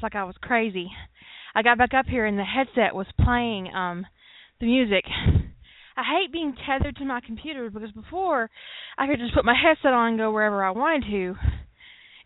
[0.00, 0.90] House like I was crazy.
[1.54, 4.06] I got back up here and the headset was playing um
[4.60, 5.04] the music.
[5.96, 8.48] I hate being tethered to my computer because before
[8.96, 11.34] I could just put my headset on and go wherever I wanted to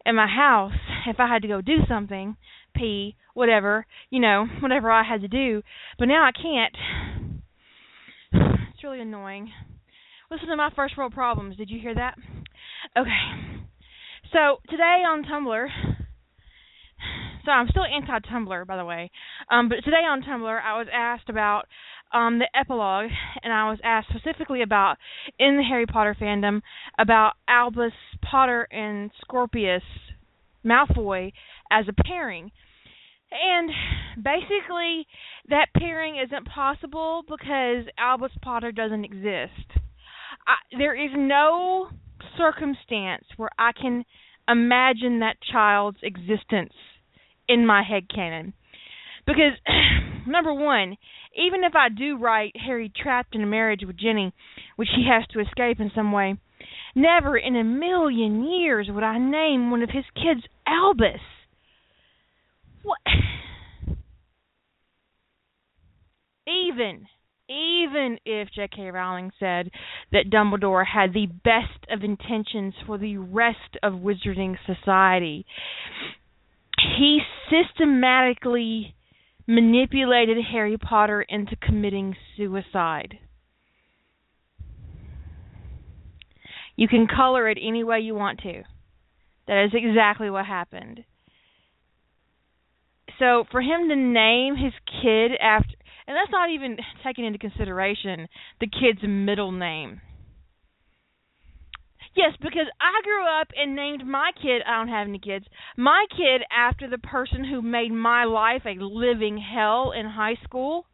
[0.06, 0.72] in my house
[1.06, 2.36] if I had to go do something,
[2.76, 5.62] pee, whatever, you know, whatever I had to do.
[5.98, 6.76] But now I can't.
[8.74, 9.50] It's really annoying.
[10.30, 11.56] Listen to my first world problems.
[11.56, 12.16] Did you hear that?
[12.96, 13.64] Okay.
[14.32, 16.03] So today on Tumblr,
[17.44, 19.10] so I'm still anti-Tumblr, by the way.
[19.50, 21.66] Um, but today on Tumblr, I was asked about
[22.12, 23.10] um, the epilogue,
[23.42, 24.96] and I was asked specifically about
[25.38, 26.62] in the Harry Potter fandom
[26.98, 29.82] about Albus Potter and Scorpius
[30.64, 31.32] Malfoy
[31.70, 32.50] as a pairing.
[33.32, 33.70] And
[34.16, 35.06] basically,
[35.48, 39.80] that pairing isn't possible because Albus Potter doesn't exist.
[40.46, 41.88] I, there is no
[42.38, 44.04] circumstance where I can
[44.48, 46.72] imagine that child's existence
[47.48, 48.54] in my head canon.
[49.26, 49.52] Because
[50.26, 50.96] number one,
[51.36, 54.32] even if I do write Harry trapped in a marriage with Ginny,
[54.76, 56.36] which he has to escape in some way,
[56.94, 61.20] never in a million years would I name one of his kids Albus.
[62.82, 62.98] What?
[66.46, 67.06] Even
[67.48, 68.90] even if J.K.
[68.90, 69.70] Rowling said
[70.12, 75.44] that Dumbledore had the best of intentions for the rest of Wizarding society,
[76.98, 78.94] he systematically
[79.46, 83.18] manipulated Harry Potter into committing suicide.
[86.76, 88.62] You can color it any way you want to.
[89.46, 91.04] That is exactly what happened.
[93.18, 94.72] So for him to name his
[95.02, 95.70] kid after
[96.06, 98.28] and that's not even taking into consideration
[98.60, 100.00] the kid's middle name.
[102.14, 106.06] Yes, because I grew up and named my kid, I don't have any kids, my
[106.10, 110.86] kid after the person who made my life a living hell in high school.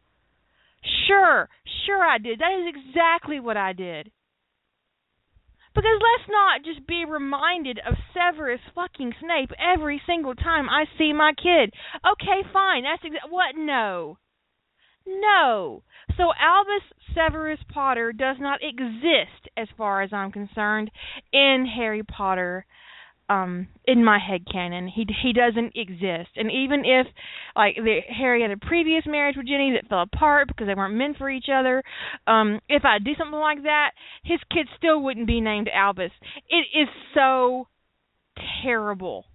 [1.07, 1.47] Sure,
[1.85, 2.39] sure I did.
[2.39, 4.11] That is exactly what I did.
[5.73, 11.13] Because let's not just be reminded of Severus fucking Snape every single time I see
[11.13, 11.71] my kid.
[12.05, 12.83] Okay, fine.
[12.83, 13.55] That's exa- what?
[13.55, 14.17] No.
[15.05, 15.83] No.
[16.17, 16.83] So Albus
[17.15, 20.91] Severus Potter does not exist as far as I'm concerned
[21.33, 22.65] in Harry Potter
[23.29, 24.87] um in my head canon.
[24.87, 26.31] He he doesn't exist.
[26.35, 27.07] And even if
[27.55, 30.95] like the, Harry had a previous marriage with Ginny that fell apart because they weren't
[30.95, 31.81] meant for each other,
[32.27, 33.91] um if I do something like that,
[34.23, 36.11] his kid still wouldn't be named Albus.
[36.49, 37.67] It is so
[38.63, 39.25] terrible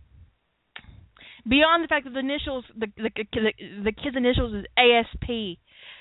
[1.49, 3.53] beyond the fact that the initials the the the,
[3.85, 5.59] the kid's initials is ASP,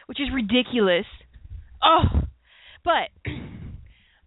[0.08, 1.06] which is ridiculous.
[1.84, 2.22] Oh,
[2.84, 3.10] but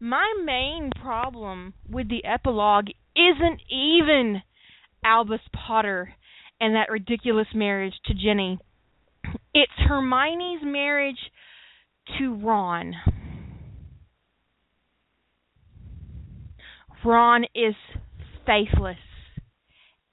[0.01, 2.87] my main problem with the epilogue
[3.17, 4.43] isn't even
[5.05, 6.15] Albus Potter
[6.61, 8.59] and that ridiculous marriage to Ginny.
[9.55, 11.19] It's Hermione's marriage
[12.19, 12.95] to Ron.
[17.05, 17.75] Ron is
[18.47, 18.99] faithless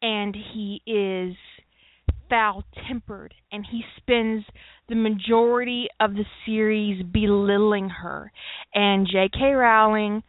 [0.06, 1.36] and he is
[2.30, 4.46] foul tempered and he spends
[4.88, 8.32] the majority of the series belittling her
[8.76, 9.54] and J.K.
[9.54, 10.22] Rowling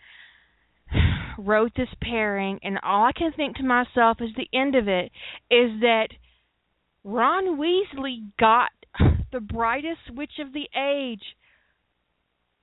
[1.38, 5.12] wrote this pairing and all I can think to myself is the end of it
[5.50, 6.08] is that
[7.04, 8.70] Ron Weasley got
[9.30, 11.22] the brightest witch of the age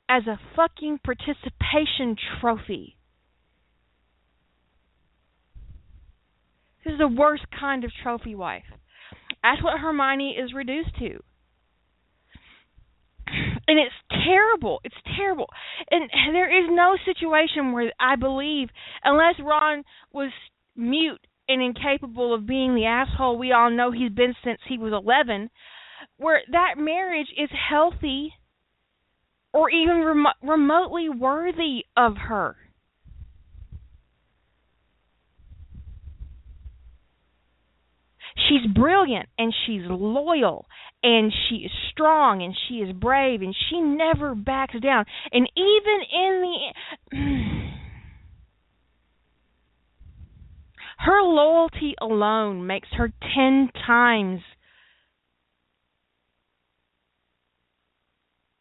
[0.09, 2.97] as a fucking participation trophy.
[6.84, 8.64] This is the worst kind of trophy wife.
[9.41, 11.20] That's what Hermione is reduced to.
[13.68, 13.96] And it's
[14.26, 14.80] terrible.
[14.84, 15.47] It's terrible.
[15.90, 18.70] And there is no situation where I believe,
[19.03, 20.32] unless Ron was
[20.76, 24.94] mute and incapable of being the asshole we all know he's been since he was
[24.94, 25.50] 11,
[26.18, 28.34] where that marriage is healthy
[29.53, 32.56] or even rem- remotely worthy of her.
[38.47, 40.66] She's brilliant and she's loyal
[41.01, 45.05] and she is strong and she is brave and she never backs down.
[45.31, 46.41] And even in
[47.11, 47.17] the
[50.99, 54.41] her loyalty alone makes her 10 times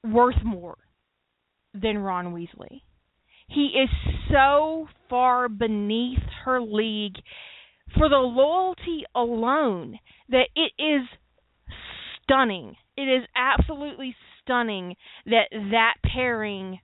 [0.05, 0.78] worth more
[1.75, 2.82] than Ron Weasley.
[3.49, 3.88] He is
[4.31, 7.17] so far beneath her league
[7.97, 9.99] for the loyalty alone
[10.29, 11.09] that it is
[12.23, 12.77] stunning.
[12.97, 14.97] It is absolutely stunning
[15.27, 16.81] that that pairing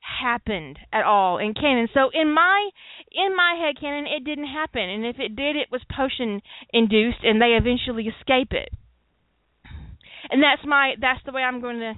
[0.00, 1.88] happened at all in canon.
[1.92, 2.70] So in my
[3.12, 6.40] in my head canon it didn't happen and if it did it was potion
[6.72, 8.70] induced and they eventually escape it.
[10.30, 11.94] And that's my that's the way I'm going to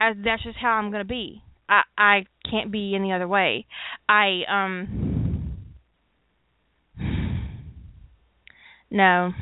[0.00, 1.42] as that's just how I'm going to be.
[1.68, 3.66] I I can't be any other way.
[4.08, 5.13] I um
[8.94, 9.32] no.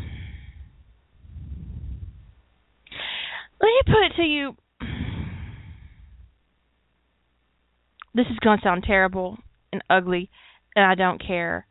[3.61, 4.57] Let me put it to you.
[8.15, 9.37] This is going to sound terrible
[9.71, 10.31] and ugly,
[10.75, 11.67] and I don't care.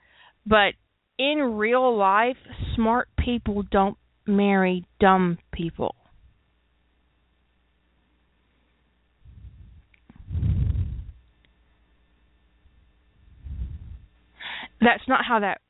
[0.46, 0.74] But
[1.18, 2.38] in real life,
[2.76, 5.96] smart people don't marry dumb people.
[14.80, 15.62] That's not how that.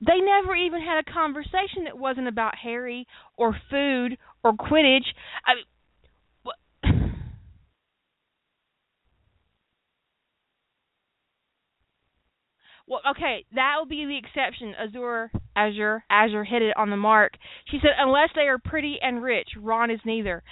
[0.00, 3.06] They never even had a conversation that wasn't about Harry
[3.36, 5.06] or food or Quidditch.
[5.46, 5.54] I
[12.86, 14.74] Well, okay, that will be the exception.
[14.78, 17.32] Azure, Azure, Azure hit it on the mark.
[17.70, 20.42] She said, unless they are pretty and rich, Ron is neither.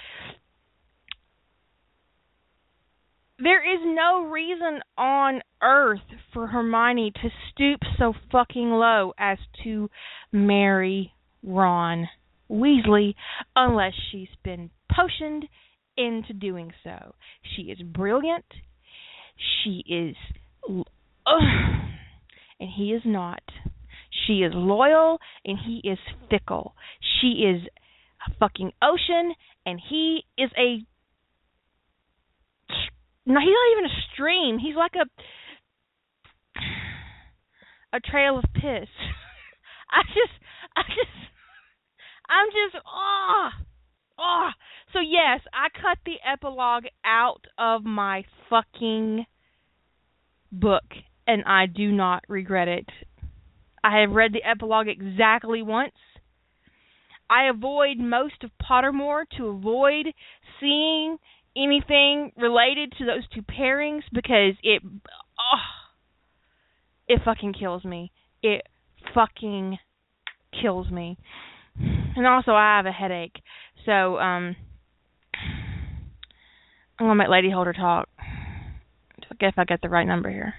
[3.43, 5.99] There is no reason on earth
[6.33, 9.91] for Hermione to stoop so fucking low as to
[10.31, 11.13] marry
[11.43, 12.09] Ron
[12.49, 13.15] Weasley
[13.57, 15.47] unless she's been potioned
[15.97, 17.17] into doing so.
[17.57, 18.45] She is brilliant.
[19.65, 20.15] She is.
[20.69, 21.33] Uh,
[22.61, 23.43] and he is not.
[24.25, 25.99] She is loyal and he is
[26.31, 26.77] fickle.
[27.21, 27.63] She is
[28.25, 29.35] a fucking ocean
[29.67, 30.87] and he is a
[33.27, 34.59] no, he's not even a stream.
[34.59, 35.07] He's like a
[37.95, 38.89] a trail of piss.
[39.91, 40.33] I just
[40.77, 41.17] I just
[42.29, 43.63] I'm just ah oh,
[44.19, 44.51] oh.
[44.93, 49.25] So yes, I cut the epilogue out of my fucking
[50.51, 50.85] book
[51.27, 52.89] and I do not regret it.
[53.85, 55.95] I have read the epilogue exactly once.
[57.29, 60.07] I avoid most of Pottermore to avoid
[60.61, 61.17] seeing
[61.57, 65.69] anything related to those two pairings because it oh,
[67.09, 68.11] it fucking kills me.
[68.43, 68.63] It
[69.15, 69.79] fucking
[70.61, 71.19] kills me.
[72.17, 73.37] And also I have a headache.
[73.85, 74.57] So um
[76.99, 78.09] I'm gonna make Lady Holder talk.
[79.29, 80.55] Forget if I get the right number here.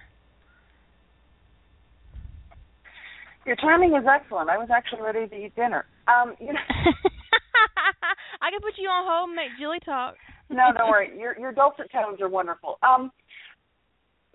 [3.46, 4.50] Your timing is excellent.
[4.50, 5.86] I was actually ready to eat dinner.
[6.08, 6.60] Um, you know
[8.42, 10.16] I can put you on hold and make Julie talk
[10.50, 11.18] no, don't worry.
[11.18, 12.78] Your your dulcet tones are wonderful.
[12.84, 13.12] Um,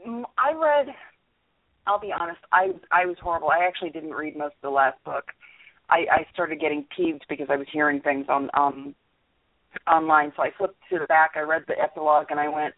[0.07, 0.95] I read.
[1.87, 2.41] I'll be honest.
[2.53, 3.51] I I was horrible.
[3.51, 5.25] I actually didn't read most of the last book.
[5.89, 8.95] I I started getting peeved because I was hearing things on um
[9.91, 10.33] online.
[10.37, 11.33] So I flipped to the back.
[11.37, 12.75] I read the epilogue and I went,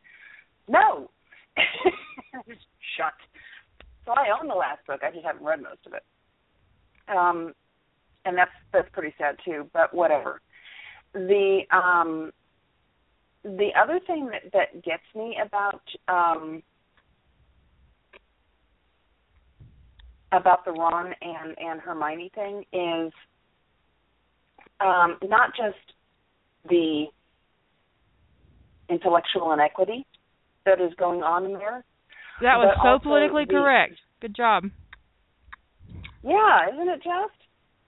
[0.69, 1.11] no.
[2.97, 3.13] shut.
[4.05, 5.01] So I own the last book.
[5.03, 6.03] I just haven't read most of it.
[7.09, 7.53] Um,
[8.25, 9.69] and that's that's pretty sad too.
[9.73, 10.41] But whatever.
[11.13, 12.33] The um
[13.43, 16.63] the other thing that that gets me about um
[20.33, 23.13] about the Ron and and Hermione thing is
[24.81, 25.79] um not just
[26.69, 27.07] the
[28.89, 30.07] intellectual inequity
[30.67, 31.85] that is going on in there.
[32.43, 33.95] That was so politically the, correct.
[34.21, 34.65] Good job.
[36.23, 37.37] Yeah, isn't it just?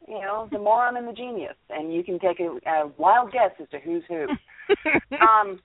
[0.08, 3.50] You know, the moron and the genius, and you can take a, a wild guess
[3.60, 4.26] as to who's who.
[5.12, 5.60] um,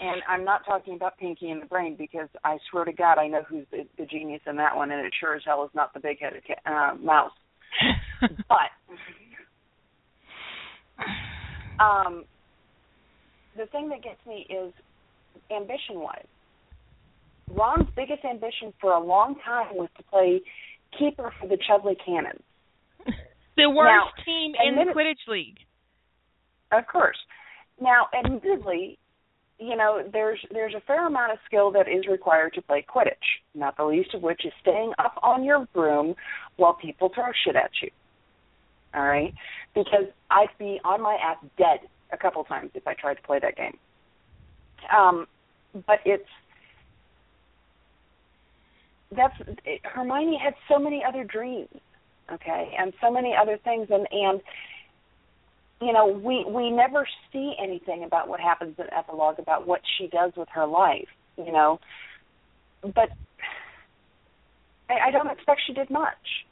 [0.00, 3.26] and I'm not talking about Pinky and the Brain because I swear to God I
[3.26, 5.92] know who's the, the genius in that one, and it sure as hell is not
[5.92, 7.32] the big-headed uh, mouse.
[8.48, 8.70] but
[11.82, 12.24] um,
[13.56, 14.72] the thing that gets me is
[15.50, 16.26] ambition-wise.
[17.50, 20.40] Ron's biggest ambition for a long time was to play
[20.98, 22.42] keeper for the Chudley Cannons.
[23.56, 25.58] the worst now, team in the Quidditch League.
[26.72, 27.16] Of course.
[27.80, 28.98] Now, admittedly,
[29.58, 33.14] you know, there's there's a fair amount of skill that is required to play Quidditch.
[33.54, 36.14] Not the least of which is staying up on your broom
[36.56, 37.90] while people throw shit at you.
[38.94, 39.34] All right,
[39.74, 41.80] because I'd be on my ass dead
[42.12, 43.76] a couple times if I tried to play that game.
[44.96, 45.26] Um,
[45.86, 46.28] but it's
[49.14, 51.68] that's it, Hermione had so many other dreams,
[52.32, 54.40] okay, and so many other things, and and
[55.80, 60.08] you know we we never see anything about what happens in epilogue about what she
[60.08, 61.78] does with her life, you know,
[62.82, 63.10] but
[64.88, 66.44] I, I don't expect she did much.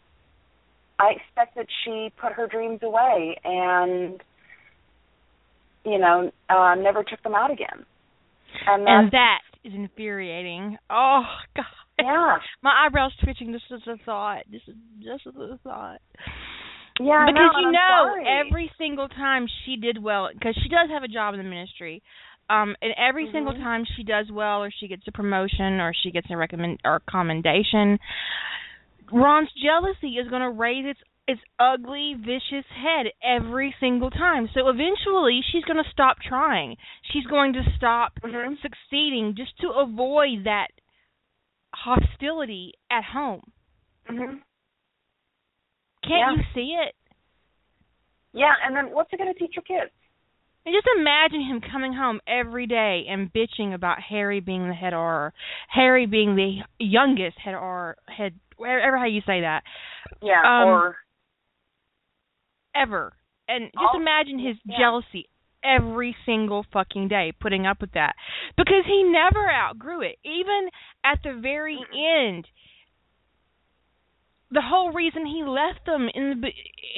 [0.98, 4.22] I expect that she put her dreams away and
[5.84, 7.84] you know uh never took them out again.
[8.66, 10.78] And, and that is infuriating.
[10.88, 11.22] Oh
[11.56, 11.64] God.
[11.98, 12.36] Yeah.
[12.62, 14.44] My eyebrows twitching just as a thought.
[14.50, 14.66] Just
[15.02, 16.00] just as a thought.
[17.00, 18.24] Yeah, because know, you know sorry.
[18.46, 22.02] every single time she did well because she does have a job in the ministry.
[22.48, 23.36] Um and every mm-hmm.
[23.36, 26.80] single time she does well or she gets a promotion or she gets a recommend
[26.84, 27.98] or commendation,
[29.12, 34.48] Ron's jealousy is going to raise its its ugly, vicious head every single time.
[34.54, 36.76] So eventually, she's going to stop trying.
[37.12, 38.54] She's going to stop mm-hmm.
[38.62, 40.68] succeeding just to avoid that
[41.74, 43.42] hostility at home.
[44.08, 44.40] Mhm.
[46.06, 46.42] Can't Yeah.
[46.42, 46.94] you see it?
[48.32, 49.90] Yeah, and then what's it going to teach your kids?
[50.64, 54.92] And just imagine him coming home every day and bitching about Harry being the head
[54.92, 55.30] Auror,
[55.68, 59.62] Harry being the youngest head Auror, head whatever how you say that.
[60.20, 60.96] Yeah, Um, or
[62.74, 63.12] ever.
[63.48, 64.78] And just Oh, imagine his yeah.
[64.78, 65.28] jealousy
[65.62, 68.14] every single fucking day putting up with that
[68.56, 70.18] because he never outgrew it.
[70.24, 70.68] Even
[71.04, 72.48] at the very end,
[74.50, 76.48] the whole reason he left them in the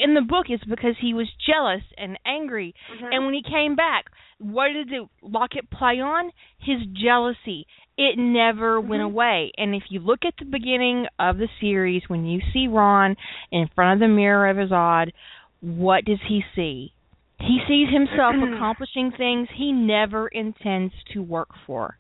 [0.02, 2.74] in the book is because he was jealous and angry.
[2.92, 3.14] Mhm.
[3.14, 6.30] And when he came back, what did the locket play on?
[6.58, 7.66] His jealousy.
[7.96, 9.06] It never went Mhm.
[9.06, 9.52] away.
[9.58, 13.16] And if you look at the beginning of the series, when you see Ron
[13.50, 15.12] in front of the mirror of his odd,
[15.60, 16.92] what does he see?
[17.40, 21.96] He sees himself accomplishing things he never intends to work for.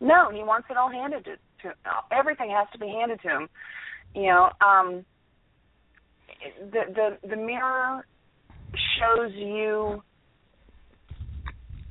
[0.00, 1.74] No, he wants it all handed to, to
[2.10, 3.48] everything has to be handed to him.
[4.14, 5.04] You know, um
[6.70, 8.06] the the the mirror
[8.98, 10.02] shows you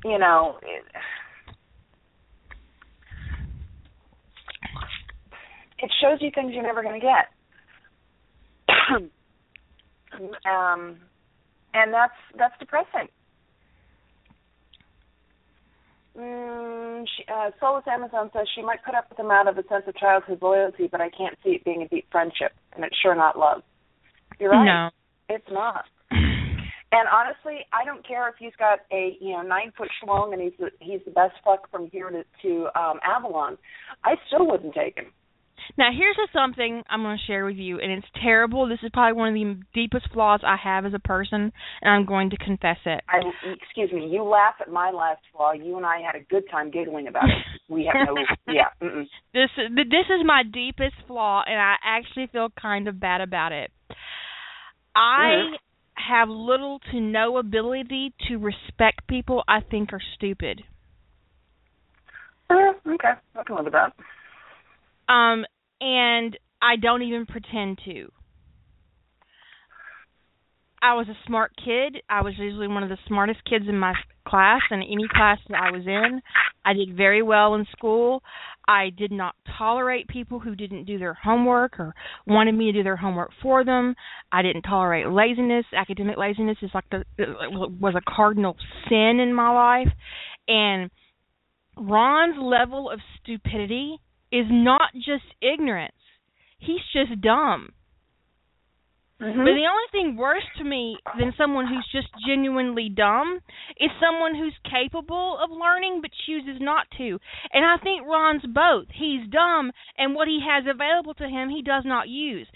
[0.04, 0.84] you know it,
[5.78, 7.28] it shows you things you're never going to get.
[10.46, 10.96] um
[11.74, 13.08] and that's that's depressing.
[16.18, 19.66] Mm, she, uh, Soulless Amazon says she might put up with him out of a
[19.68, 22.96] sense of childhood loyalty, but I can't see it being a deep friendship, and it's
[23.02, 23.62] sure not love.
[24.38, 24.64] You're right.
[24.64, 25.34] No.
[25.34, 25.84] It's not.
[26.96, 30.40] And honestly, I don't care if he's got a you know nine foot schlong and
[30.40, 33.58] he's the, he's the best fuck from here to to um, Avalon.
[34.04, 35.06] I still wouldn't take him.
[35.76, 38.68] Now, here's a something I'm going to share with you, and it's terrible.
[38.68, 42.06] This is probably one of the deepest flaws I have as a person, and I'm
[42.06, 43.02] going to confess it.
[43.08, 44.08] I excuse me.
[44.10, 45.52] You laugh at my last flaw.
[45.52, 47.44] You and I had a good time giggling about it.
[47.68, 48.14] We have no
[48.46, 48.68] yeah.
[48.80, 49.06] Mm-mm.
[49.34, 53.72] This this is my deepest flaw, and I actually feel kind of bad about it.
[54.94, 55.58] I Mhm.
[55.96, 60.62] have little to no ability to respect people I think are stupid.
[62.50, 63.92] Eh, okay, I can live with that.
[65.08, 65.44] Um,
[65.80, 68.10] and I don't even pretend to.
[70.82, 72.02] I was a smart kid.
[72.08, 73.94] I was usually one of the smartest kids in my
[74.28, 76.20] class and any class that I was in.
[76.64, 78.22] I did very well in school.
[78.68, 81.94] I did not tolerate people who didn't do their homework or
[82.26, 83.94] wanted me to do their homework for them.
[84.32, 85.64] I didn't tolerate laziness.
[85.74, 88.56] Academic laziness is like the was a cardinal
[88.88, 89.92] sin in my life.
[90.48, 90.90] And
[91.76, 93.98] Ron's level of stupidity
[94.32, 95.92] is not just ignorance.
[96.58, 97.72] He's just dumb.
[99.20, 99.38] Mm-hmm.
[99.38, 103.40] But the only thing worse to me than someone who's just genuinely dumb
[103.80, 107.18] is someone who's capable of learning but chooses not to.
[107.52, 108.88] And I think Ron's both.
[108.92, 112.46] He's dumb and what he has available to him he does not use.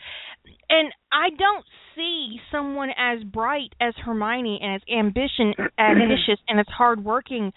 [0.69, 1.65] And I don't
[1.97, 7.53] see someone as bright as Hermione and as ambition ambitious and as hardworking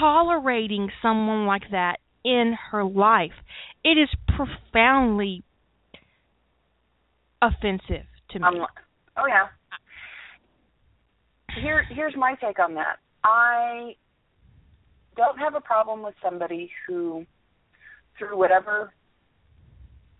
[0.00, 3.32] tolerating someone like that in her life.
[3.84, 5.42] It is profoundly
[7.42, 8.44] offensive to me.
[8.44, 8.54] I'm,
[9.16, 9.46] oh yeah.
[11.60, 12.96] Here, here's my take on that.
[13.22, 13.94] I
[15.16, 17.24] don't have a problem with somebody who,
[18.18, 18.92] through whatever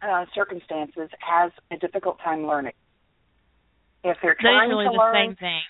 [0.03, 2.75] uh, circumstances, has a difficult time learning.
[4.05, 5.61] If they're trying to the learn, same thing.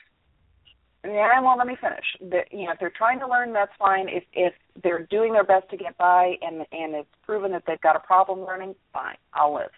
[1.04, 2.04] Yeah, well, let me finish.
[2.20, 4.08] The, you know, if they're trying to learn, that's fine.
[4.08, 7.80] If if they're doing their best to get by, and and it's proven that they've
[7.80, 9.70] got a problem learning, fine, I'll live.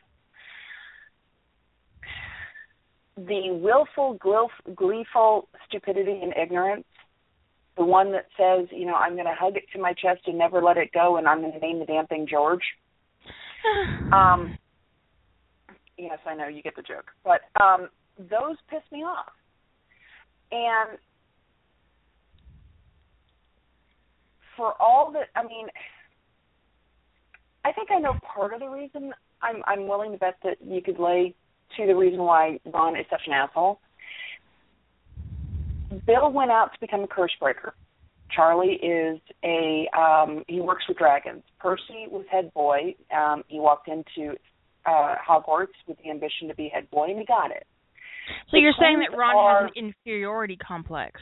[3.16, 4.18] the willful,
[4.74, 6.84] gleeful stupidity and ignorance,
[7.76, 10.38] the one that says, you know, I'm going to hug it to my chest and
[10.38, 12.62] never let it go, and I'm going to name the damn thing George.
[14.12, 14.56] um,
[15.96, 19.32] yes, I know you get the joke, but um, those piss me off,
[20.52, 20.98] and
[24.56, 25.66] for all that, I mean,
[27.64, 29.12] I think I know part of the reason.
[29.42, 31.34] I'm I'm willing to bet that you could lay
[31.76, 33.80] to the reason why Ron is such an asshole.
[36.06, 37.74] Bill went out to become a curse breaker.
[38.34, 41.42] Charlie is a um he works with dragons.
[41.58, 42.94] Percy was head boy.
[43.16, 44.36] Um he walked into
[44.84, 47.66] uh Hogwarts with the ambition to be head boy and he got it.
[48.50, 51.20] So the you're saying that Ron are, has an inferiority complex.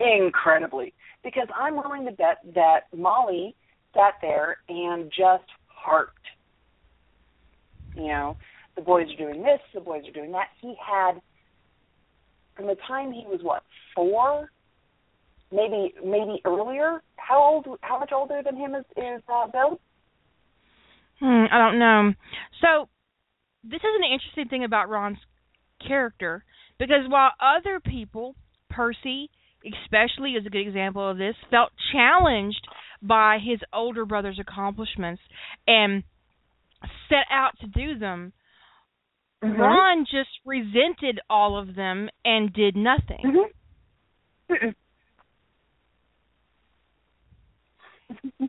[0.00, 0.94] Incredibly.
[1.22, 3.54] Because I'm willing to bet that Molly
[3.94, 6.16] sat there and just harped.
[7.94, 8.36] You know,
[8.76, 10.46] the boys are doing this, the boys are doing that.
[10.60, 11.20] He had
[12.56, 13.62] from the time he was what
[13.94, 14.50] four,
[15.52, 17.02] maybe maybe earlier.
[17.16, 17.78] How old?
[17.82, 19.80] How much older than him is is uh, Bill?
[21.20, 22.12] Hmm, I don't know.
[22.60, 22.88] So
[23.64, 25.18] this is an interesting thing about Ron's
[25.86, 26.44] character
[26.78, 28.34] because while other people,
[28.70, 29.30] Percy
[29.64, 32.66] especially is a good example of this, felt challenged
[33.02, 35.22] by his older brother's accomplishments
[35.66, 36.02] and
[37.08, 38.32] set out to do them.
[39.42, 39.60] Mm-hmm.
[39.60, 43.48] Ron just resented all of them and did nothing.
[44.50, 44.70] Mm-hmm.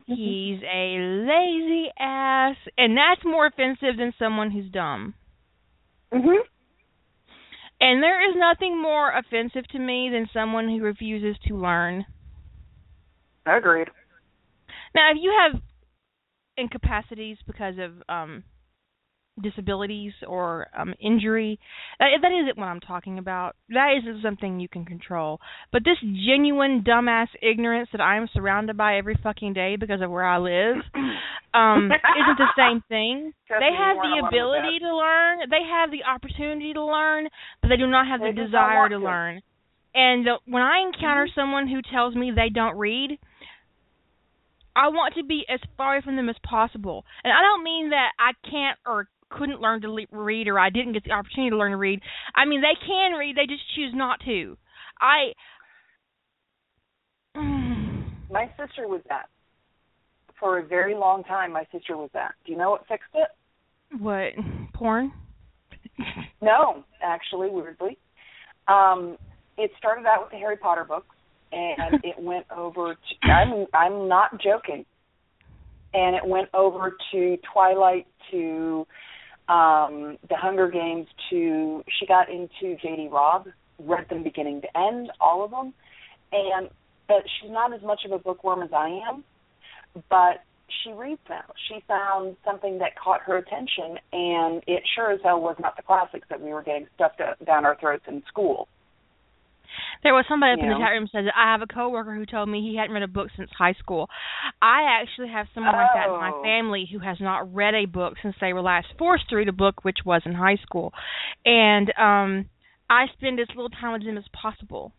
[0.06, 5.14] He's a lazy ass, and that's more offensive than someone who's dumb.
[6.12, 6.40] Mhm.
[7.82, 12.06] And there is nothing more offensive to me than someone who refuses to learn.
[13.44, 13.88] Agreed.
[14.94, 15.60] Now, if you have
[16.56, 18.44] incapacities because of um
[19.40, 21.58] disabilities or um injury.
[21.98, 23.56] That, that isn't what i'm talking about.
[23.70, 25.40] That isn't something you can control.
[25.72, 30.10] But this genuine dumbass ignorance that i am surrounded by every fucking day because of
[30.10, 30.76] where i live
[31.54, 33.32] um isn't the same thing.
[33.48, 35.38] They have the ability to learn.
[35.50, 37.28] They have the opportunity to learn
[37.60, 39.04] but they do not have they the desire to, to.
[39.04, 39.40] learn.
[39.94, 41.40] And uh, when i encounter mm-hmm.
[41.40, 43.18] someone who tells me they don't read
[44.74, 47.04] I want to be as far away from them as possible.
[47.24, 50.70] And I don't mean that I can't or couldn't learn to le- read or I
[50.70, 52.00] didn't get the opportunity to learn to read.
[52.34, 54.56] I mean, they can read, they just choose not to.
[55.00, 55.32] I
[58.30, 59.26] My sister was that.
[60.38, 62.32] For a very long time my sister was that.
[62.44, 63.28] Do you know what fixed it?
[64.00, 64.32] What?
[64.74, 65.12] Porn?
[66.40, 67.98] no, actually, weirdly.
[68.68, 69.16] Um
[69.58, 71.14] it started out with the Harry Potter books
[71.52, 74.84] and it went over to I'm I'm not joking.
[75.94, 78.86] And it went over to Twilight to
[79.48, 85.10] um the Hunger Games to she got into JD Robb, read them beginning to end,
[85.20, 85.74] all of them.
[86.32, 86.70] And
[87.08, 89.24] but she's not as much of a bookworm as I am,
[90.08, 90.42] but
[90.82, 91.42] she reads them.
[91.68, 95.82] She found something that caught her attention, and it sure as hell was not the
[95.82, 98.68] classics that we were getting stuffed down our throats in school.
[100.02, 102.26] There was somebody up in the chat room said that I have a coworker who
[102.26, 104.08] told me he hadn't read a book since high school.
[104.60, 105.78] I actually have someone oh.
[105.78, 106.42] like that in my oh.
[106.42, 109.52] family who has not read a book since they were last forced to read a
[109.52, 110.92] book, which was in high school.
[111.44, 112.46] And um
[112.90, 114.92] I spend as little time with them as possible.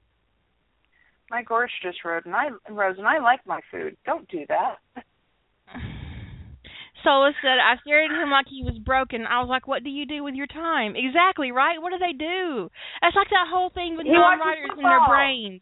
[1.29, 3.97] My Gorsh just wrote, and I Rose, and I like my food.
[4.05, 4.77] Don't do that.
[7.03, 9.25] Sola said, I stared at him like he was broken.
[9.27, 10.95] I was like, what do you do with your time?
[10.95, 11.81] Exactly, right?
[11.81, 12.69] What do they do?
[13.01, 15.61] That's like that whole thing with non-writers in their brains.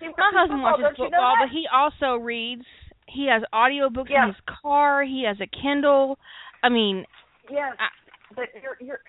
[0.00, 2.64] My husband football, watches football, but he also reads.
[3.06, 4.22] He has audiobooks yeah.
[4.22, 5.04] in his car.
[5.04, 6.18] He has a Kindle.
[6.62, 7.04] I mean,
[7.50, 7.88] yes, I,
[8.34, 9.00] but you're you're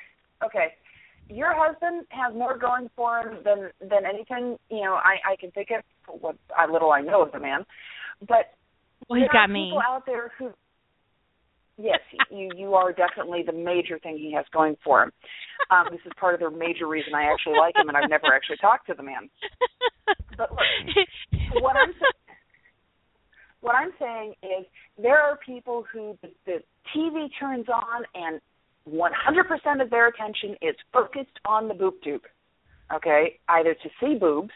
[0.43, 0.73] okay.
[1.29, 5.51] Your husband has more going for him than than anything you know I I can
[5.51, 5.83] think of.
[6.19, 7.63] What I little I know of the man,
[8.27, 8.51] but
[9.07, 9.69] well, he's got me.
[9.69, 10.49] People out there who
[11.81, 15.11] yes, you you are definitely the major thing he has going for him.
[15.69, 18.33] Um, this is part of the major reason I actually like him, and I've never
[18.33, 19.29] actually talked to the man.
[20.37, 21.93] But look, what I'm
[23.61, 24.65] what I'm saying is
[25.01, 26.57] there are people who the, the
[26.95, 28.41] TV turns on and
[28.89, 32.23] 100% of their attention is focused on the boob tube.
[32.93, 34.51] Okay, either to see boobs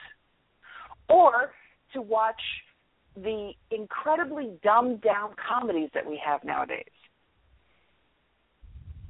[1.07, 1.51] or
[1.93, 2.41] to watch
[3.15, 6.83] the incredibly dumbed down comedies that we have nowadays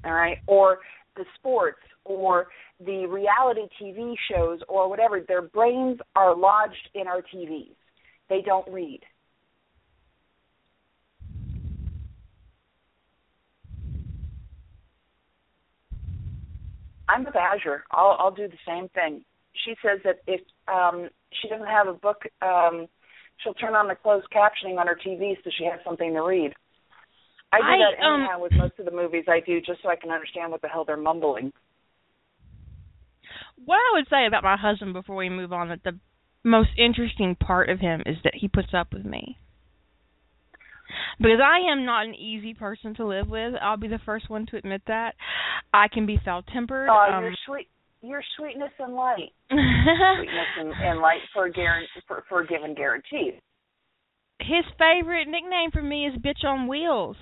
[0.05, 0.79] all right, or
[1.15, 2.47] the sports or
[2.85, 7.75] the reality TV shows or whatever, their brains are lodged in our TVs.
[8.29, 9.01] They don't read.
[17.07, 17.83] I'm with Azure.
[17.91, 19.23] I'll I'll do the same thing.
[19.63, 21.09] She says that if um
[21.41, 22.87] she doesn't have a book, um
[23.37, 26.53] she'll turn on the closed captioning on her TV so she has something to read.
[27.53, 29.89] I do I, that um, anyhow with most of the movies I do, just so
[29.89, 31.53] I can understand what the hell they're mumbling.
[33.63, 35.97] What I would say about my husband before we move on that the
[36.43, 39.37] most interesting part of him is that he puts up with me.
[41.17, 43.53] Because I am not an easy person to live with.
[43.61, 45.15] I'll be the first one to admit that.
[45.73, 46.89] I can be foul tempered.
[46.91, 47.67] Oh, um, your sweet,
[48.01, 52.75] your sweetness and light, sweetness and, and light for a guarantee for, for a given
[52.75, 53.39] guarantee.
[54.39, 57.17] his favorite nickname for me is bitch on wheels.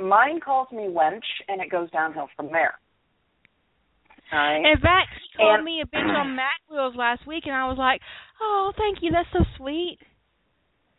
[0.00, 2.74] Mine calls me wench, and it goes downhill from there.
[4.32, 4.56] Right.
[4.64, 7.66] In fact, he called And- me a bitch on mag wheels last week, and I
[7.68, 8.00] was like,
[8.40, 9.10] "Oh, thank you.
[9.12, 9.98] That's so sweet."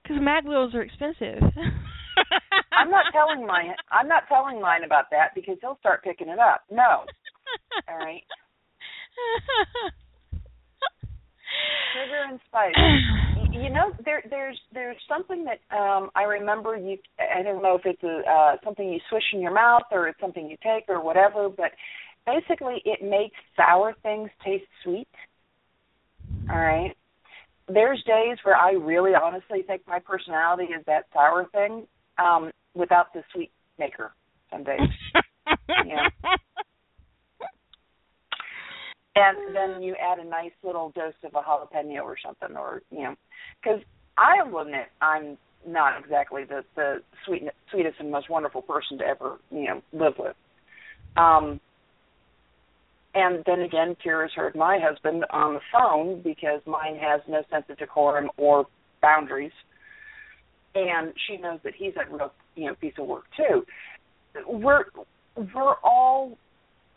[0.03, 1.41] Because mag wheels are expensive.
[2.71, 3.75] I'm not telling mine.
[3.91, 6.63] I'm not telling mine about that because he'll start picking it up.
[6.69, 7.03] No.
[7.89, 8.23] All right.
[11.93, 12.73] Sugar and spice.
[13.55, 16.97] You know, there there's there's something that um I remember you.
[17.19, 20.19] I don't know if it's a uh, something you swish in your mouth or it's
[20.19, 21.71] something you take or whatever, but
[22.25, 25.07] basically it makes sour things taste sweet.
[26.49, 26.95] All right.
[27.67, 31.87] There's days where I really honestly think my personality is that sour thing
[32.17, 34.11] um without the sweet maker
[34.51, 34.79] some days.
[35.85, 36.09] Yeah.
[39.15, 43.03] And then you add a nice little dose of a jalapeno or something, or you
[43.03, 43.15] know,
[43.61, 43.79] because
[44.17, 49.05] I will admit I'm not exactly the the sweet, sweetest and most wonderful person to
[49.05, 50.35] ever you know live with.
[51.17, 51.59] Um,
[53.13, 57.63] and then again, Kira's heard my husband on the phone because mine has no sense
[57.69, 58.65] of decorum or
[59.01, 59.53] boundaries,
[60.75, 63.65] and she knows that he's a real you know piece of work too.
[64.45, 64.85] We're
[65.37, 66.37] we're all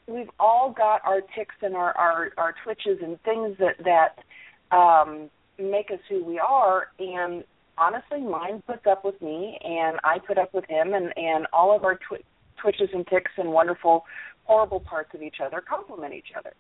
[0.09, 5.31] we've all got our ticks and our our, our twitches and things that that um
[5.59, 7.45] make us who we are and
[7.77, 11.75] honestly mine puts up with me and I put up with him and and all
[11.77, 12.25] of our twi-
[12.63, 14.05] twitches and ticks and wonderful
[14.45, 16.53] horrible parts of each other complement each other.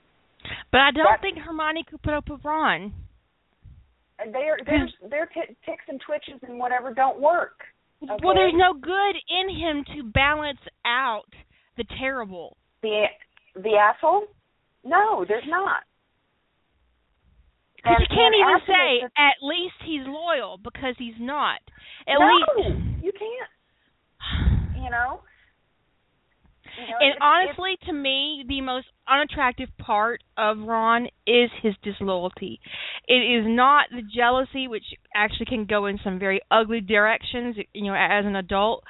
[0.70, 2.92] but I don't That's- think Hermione could put up with Ron.
[4.32, 7.54] Their their their t- ticks and twitches and whatever don't work.
[8.00, 11.26] Well, there's no good in him to balance out
[11.76, 12.56] the terrible.
[12.82, 13.06] The
[13.54, 14.24] the asshole?
[14.84, 15.82] No, there's not.
[17.76, 21.60] Because you can't even say this- at least he's loyal because he's not.
[22.06, 23.50] At no, least you can't.
[24.78, 25.20] You know.
[26.78, 32.60] You know, And honestly, to me, the most unattractive part of Ron is his disloyalty.
[33.08, 34.84] It is not the jealousy, which
[35.14, 37.56] actually can go in some very ugly directions.
[37.72, 38.84] You know, as an adult,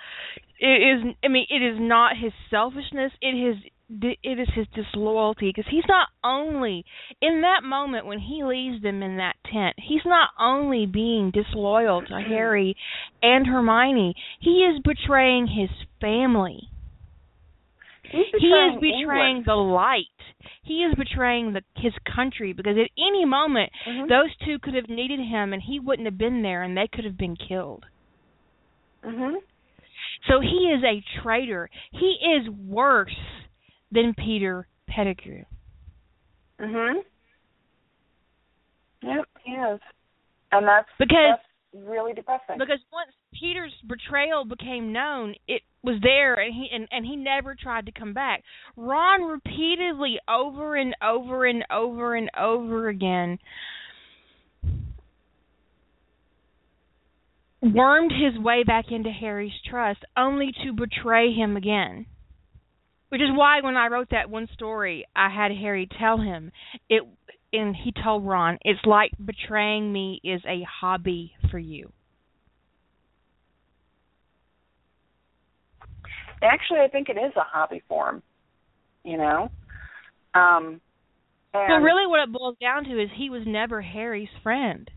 [0.60, 1.14] it is.
[1.24, 3.12] I mean, it is not his selfishness.
[3.22, 3.56] It is.
[3.90, 6.84] It is his disloyalty because he's not only
[7.22, 9.76] in that moment when he leaves them in that tent.
[9.78, 12.76] He's not only being disloyal to Harry
[13.22, 14.14] and Hermione.
[14.40, 15.70] He is betraying his
[16.00, 16.68] family
[18.10, 19.44] he is betraying England.
[19.46, 20.04] the light.
[20.62, 24.08] He is betraying the his country because at any moment Mhm.
[24.08, 27.04] those two could have needed him and he wouldn't have been there and they could
[27.04, 27.84] have been killed.
[29.02, 29.42] Mhm.
[30.26, 31.70] So he is a traitor.
[31.90, 33.16] He is worse
[33.92, 35.44] than Peter Pettigrew.
[36.60, 37.04] Mhm.
[39.02, 39.80] Yep, he is,
[40.52, 42.58] and that's Because that's really depressing.
[42.58, 47.54] because once Peter's betrayal became known, it was there and he and, and he never
[47.54, 48.42] tried to come back.
[48.76, 53.38] Ron repeatedly over and over and over and over again
[57.60, 62.06] wormed his way back into Harry's trust only to betray him again.
[63.08, 66.52] Which is why when I wrote that one story, I had Harry tell him
[66.88, 67.02] it
[67.52, 71.90] and he told Ron, "It's like betraying me is a hobby for you."
[76.42, 78.22] Actually, I think it is a hobby for him.
[79.04, 79.50] You know.
[80.34, 80.80] Um.
[81.54, 84.90] And, But really, what it boils down to is he was never Harry's friend.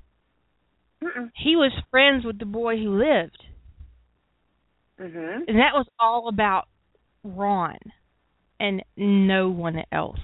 [1.02, 1.32] Mm-mm.
[1.34, 3.42] He was friends with the boy who lived,
[5.00, 5.48] Mhm.
[5.48, 6.68] and that was all about
[7.24, 7.78] Ron
[8.62, 10.20] and no one else.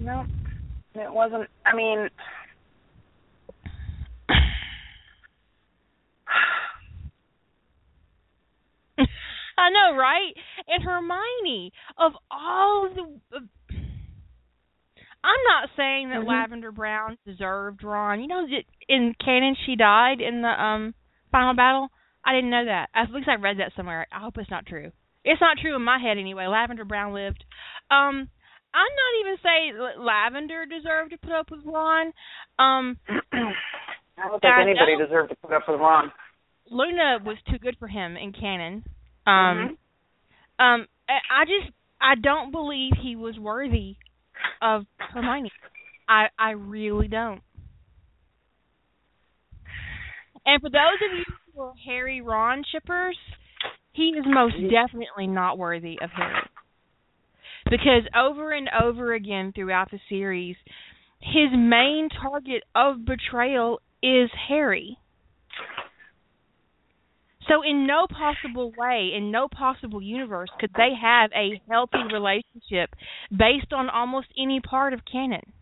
[0.00, 0.24] No,
[0.94, 1.48] it wasn't.
[1.66, 2.08] I mean,
[9.58, 10.32] I know, right?
[10.66, 13.36] And Hermione, of all the.
[13.36, 13.42] Of,
[15.22, 16.26] I'm not saying that Mhm.
[16.26, 18.20] Lavender Brown deserved Ron.
[18.20, 18.46] You know,
[18.88, 20.94] in canon she died in the um
[21.30, 21.90] final battle.
[22.24, 22.88] I didn't know that.
[22.94, 24.06] At least I read that somewhere.
[24.12, 24.90] I hope it's not true.
[25.24, 26.46] It's not true in my head anyway.
[26.46, 27.44] Lavender Brown lived.
[27.90, 28.28] Um,
[28.74, 32.06] I'm not even saying Lavender deserved to put up with Ron.
[32.58, 32.98] Um,
[34.18, 36.12] I don't think anybody deserved to put up with Ron.
[36.70, 38.84] Luna was too good for him in canon.
[39.26, 39.78] Um,
[40.58, 40.64] mm-hmm.
[40.64, 43.96] um, I just I don't believe he was worthy
[44.62, 45.52] of Hermione.
[46.08, 47.40] I I really don't.
[50.46, 51.24] And for those of you
[51.86, 53.16] Harry Ron shippers,
[53.92, 56.42] he is most definitely not worthy of Harry.
[57.70, 60.56] Because over and over again throughout the series,
[61.20, 64.98] his main target of betrayal is Harry.
[67.48, 72.94] So, in no possible way, in no possible universe, could they have a healthy relationship
[73.30, 75.52] based on almost any part of canon.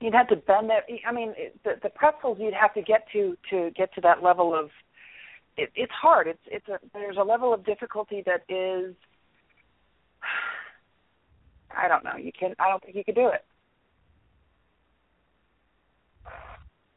[0.00, 0.84] You'd have to bend that.
[1.06, 4.54] I mean, the, the pretzels you'd have to get to to get to that level
[4.54, 4.70] of.
[5.56, 6.26] It, it's hard.
[6.26, 8.94] It's it's a there's a level of difficulty that is.
[11.76, 12.16] I don't know.
[12.16, 12.54] You can.
[12.58, 13.44] I don't think you could do it.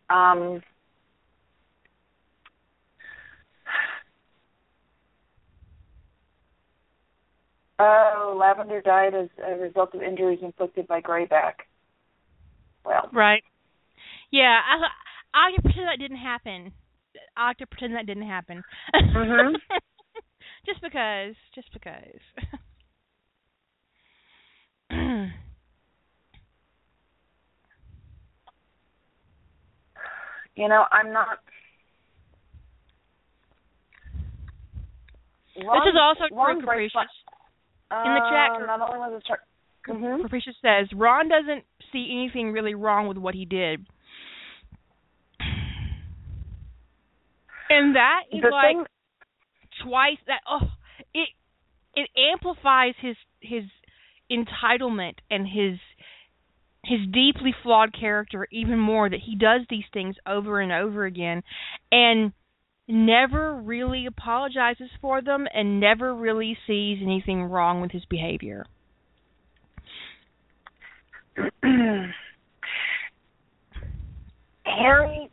[0.10, 0.62] Um,
[7.80, 11.54] oh, Lavender died as a result of injuries inflicted by Greyback.
[12.86, 13.44] Well, right.
[14.32, 14.76] Yeah, I
[15.34, 16.74] I to pretend that didn't happen.
[17.38, 18.64] I like to pretend that didn't happen.
[18.96, 19.54] Mhm.
[20.66, 22.20] just because, just because.
[30.56, 31.40] you know, I'm not.
[35.56, 36.96] Ron, this is also true, Capricious.
[37.92, 39.40] Uh, In the chat, not only was it
[39.92, 40.24] mm-hmm.
[40.24, 43.86] Capricious says Ron doesn't see anything really wrong with what he did,
[47.70, 48.86] and that is the like thing,
[49.84, 50.42] twice that.
[50.50, 50.68] Oh,
[51.14, 51.30] it
[51.96, 53.64] it amplifies his his
[54.32, 55.80] entitlement and his
[56.86, 61.42] his deeply flawed character even more that he does these things over and over again
[61.92, 62.34] and
[62.88, 68.66] never really apologizes for them and never really sees anything wrong with his behavior.
[74.66, 75.30] Harry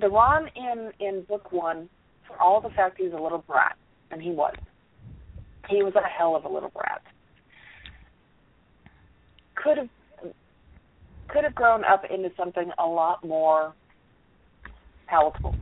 [0.00, 1.88] the Ron in in book 1
[2.26, 3.76] for all the fact he's a little brat
[4.10, 4.54] and he was.
[5.68, 7.02] He was a hell of a little brat
[9.62, 9.88] could have
[11.28, 13.74] could have grown up into something a lot more
[15.06, 15.54] palatable.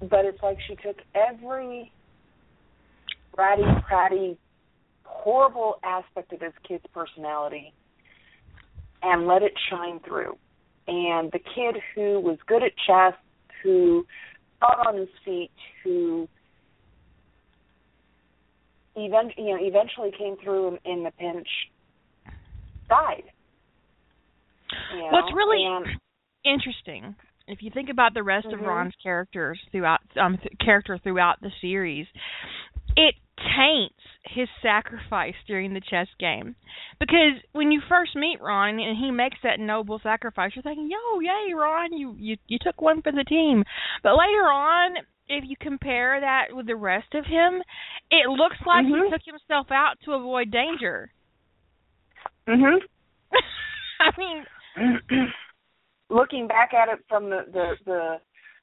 [0.00, 1.92] But it's like she took every
[3.36, 4.38] ratty, pratty,
[5.06, 7.72] horrible aspect of this kid's personality
[9.02, 10.36] and let it shine through.
[10.88, 13.14] And the kid who was good at chess,
[13.62, 14.06] who
[14.60, 15.50] thought on his feet,
[15.82, 16.28] who
[18.94, 21.48] you know, eventually came through in, in the pinch,
[22.88, 23.24] died.
[24.94, 25.08] You know?
[25.10, 25.86] What's really and,
[26.44, 27.14] interesting,
[27.46, 28.60] if you think about the rest mm-hmm.
[28.60, 32.06] of Ron's characters throughout um th- character throughout the series,
[32.96, 36.56] it taints his sacrifice during the chess game.
[36.98, 41.20] Because when you first meet Ron and he makes that noble sacrifice, you're thinking, "Yo,
[41.20, 41.92] yay, Ron!
[41.92, 43.64] You you you took one for the team."
[44.02, 44.96] But later on,
[45.28, 47.62] if you compare that with the rest of him,
[48.10, 49.04] it looks like mm-hmm.
[49.04, 51.12] he took himself out to avoid danger.
[52.48, 52.78] Mhm.
[54.00, 54.46] I mean,
[56.10, 58.20] looking back at it from the, the the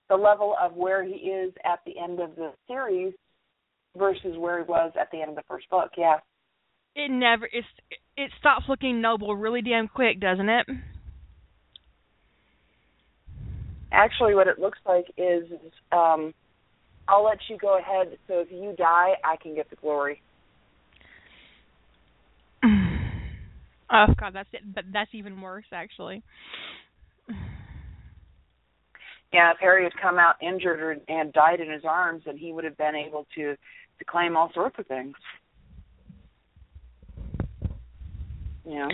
[0.09, 3.13] the level of where he is at the end of the series
[3.97, 6.17] versus where he was at the end of the first book, yeah.
[6.95, 7.67] It never it's
[8.15, 10.67] it stops looking noble really damn quick, doesn't it?
[13.91, 15.43] Actually, what it looks like is
[15.91, 16.33] um
[17.07, 18.17] I'll let you go ahead.
[18.27, 20.21] So if you die, I can get the glory.
[23.95, 24.61] Oh God, that's it.
[24.73, 26.23] But That's even worse, actually.
[29.33, 32.51] Yeah, if Harry had come out injured or, and died in his arms, then he
[32.53, 33.55] would have been able to
[33.99, 35.15] to claim all sorts of things.
[38.65, 38.87] Know.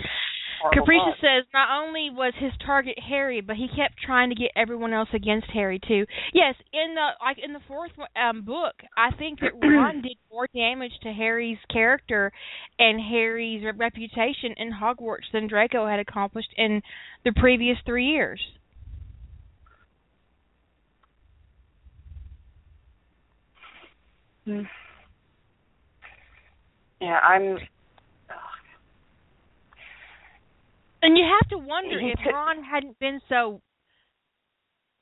[0.72, 4.92] Capricious says not only was his target Harry, but he kept trying to get everyone
[4.92, 6.04] else against Harry too.
[6.34, 10.46] Yes, in the like in the fourth um book, I think that Ron did more
[10.54, 12.30] damage to Harry's character
[12.78, 16.82] and Harry's reputation in Hogwarts than Draco had accomplished in
[17.24, 18.40] the previous 3 years.
[24.44, 24.62] Hmm.
[27.00, 27.58] Yeah, I'm
[31.02, 33.62] And you have to wonder if Ron hadn't been so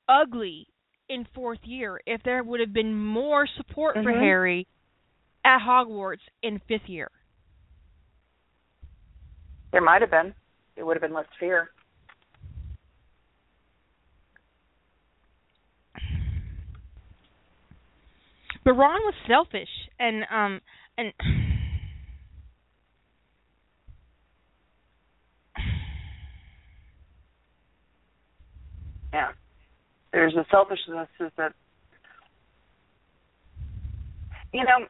[0.09, 0.69] ugly
[1.09, 4.21] in fourth year if there would have been more support for Mhm.
[4.21, 4.67] Harry
[5.45, 7.11] at Hogwarts in fifth year.
[9.73, 10.35] There might have been.
[10.77, 11.73] It would have been less fear.
[18.65, 20.61] But Ron was selfish and um
[20.97, 21.13] and
[29.19, 29.33] Yeah.
[30.13, 31.53] There's a selfishness that
[34.53, 34.87] you know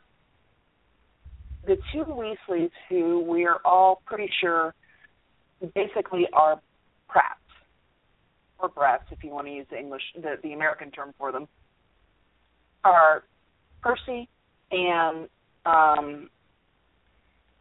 [1.66, 4.74] the two Weasleys who we are all pretty sure
[5.74, 6.60] basically are
[7.08, 7.40] Pratts
[8.58, 11.48] or brats if you want to use the English the, the American term for them
[12.84, 13.24] are
[13.80, 14.28] Percy
[14.70, 15.28] and
[15.64, 16.28] um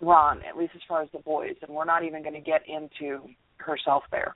[0.02, 2.62] Ron, at least as far as the boys, and we're not even going to get
[2.68, 4.36] into herself there.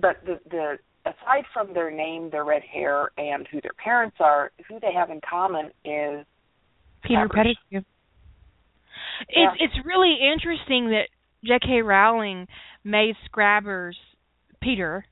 [0.00, 4.52] But the the aside from their name, their red hair, and who their parents are,
[4.68, 6.26] who they have in common is
[7.02, 7.28] Peter.
[7.28, 7.54] Pettigrew.
[7.70, 7.80] Yeah.
[9.28, 11.08] It's it's really interesting that
[11.44, 11.82] J.K.
[11.82, 12.46] Rowling
[12.84, 13.96] made Scabbers
[14.60, 15.06] Peter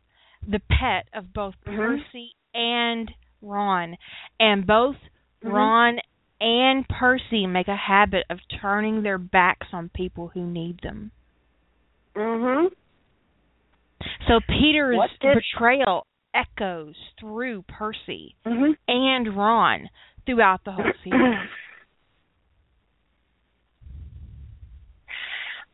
[0.47, 1.77] the pet of both Mhm.
[1.77, 3.97] Percy and Ron,
[4.39, 4.97] and both
[5.43, 5.53] Mhm.
[5.53, 6.01] Ron
[6.41, 11.13] and Percy make a habit of turning their backs on people who need them.
[12.15, 12.75] Mhm.
[14.29, 18.77] So Peter's did- betrayal echoes through Percy Mhm.
[18.89, 19.89] and Ron
[20.27, 21.49] throughout the whole series.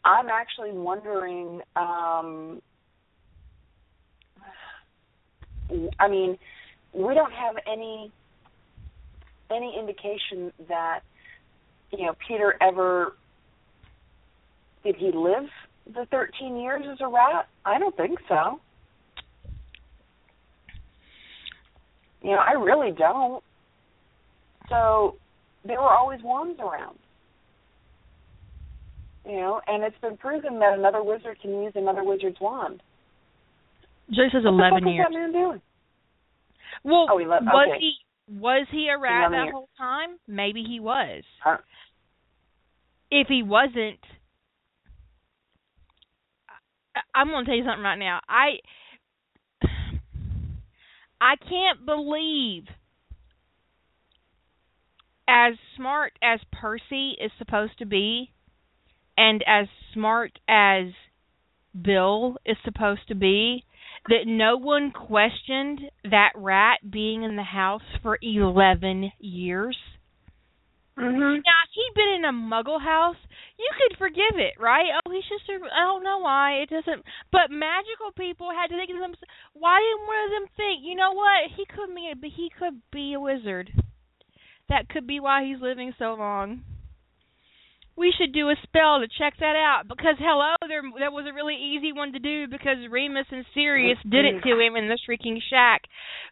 [0.04, 1.62] I'm actually wondering.
[1.76, 2.62] Um,
[5.98, 6.38] I mean,
[6.92, 8.10] we don't have any
[9.50, 11.00] any indication that
[11.92, 13.16] you know Peter ever
[14.82, 15.48] did he live
[15.94, 17.48] the 13 years as a rat?
[17.64, 18.60] I don't think so.
[22.22, 23.42] You know, I really don't.
[24.68, 25.16] So
[25.64, 26.98] there were always wands around.
[29.26, 32.82] You know, and it's been proven that another wizard can use another wizard's wand.
[34.10, 35.06] Joyce says What eleven years.
[35.08, 35.60] is that man doing?
[36.84, 37.78] Well, Oh, he le- was okay.
[37.80, 37.92] he
[38.38, 39.52] was he a rat that years.
[39.52, 40.10] whole time?
[40.26, 41.22] Maybe he was.
[41.42, 41.58] Huh?
[43.10, 43.98] If he wasn't,
[47.14, 48.20] I'm going to tell you something right now.
[48.28, 48.58] I
[51.20, 52.64] I can't believe
[55.28, 58.32] as smart as Percy is supposed to be
[59.16, 60.86] and as smart as
[61.80, 63.64] Bill is supposed to be
[64.08, 69.76] that no one questioned that rat being in the house for 11 years.
[70.96, 71.42] Mhm.
[71.44, 73.16] Now, if he'd been in a muggle house,
[73.58, 74.90] you could forgive it, right?
[74.94, 76.54] Oh, he's just a, I don't know why.
[76.62, 77.04] It doesn't.
[77.30, 79.22] But magical people had to think to themselves,
[79.54, 81.50] why didn't one of them think, you know what?
[81.56, 83.72] He could be, but he could be a wizard.
[84.68, 86.62] That could be why he's living so long.
[87.96, 91.34] We should do a spell to check that out because hello, there that was a
[91.34, 94.98] really easy one to do because Remus and Sirius did it to him in the
[95.04, 95.82] Shrieking Shack.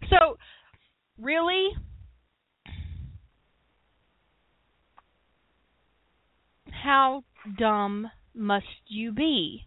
[0.08, 0.38] So,
[1.20, 1.74] really,
[6.82, 7.24] how
[7.58, 9.64] dumb must you be?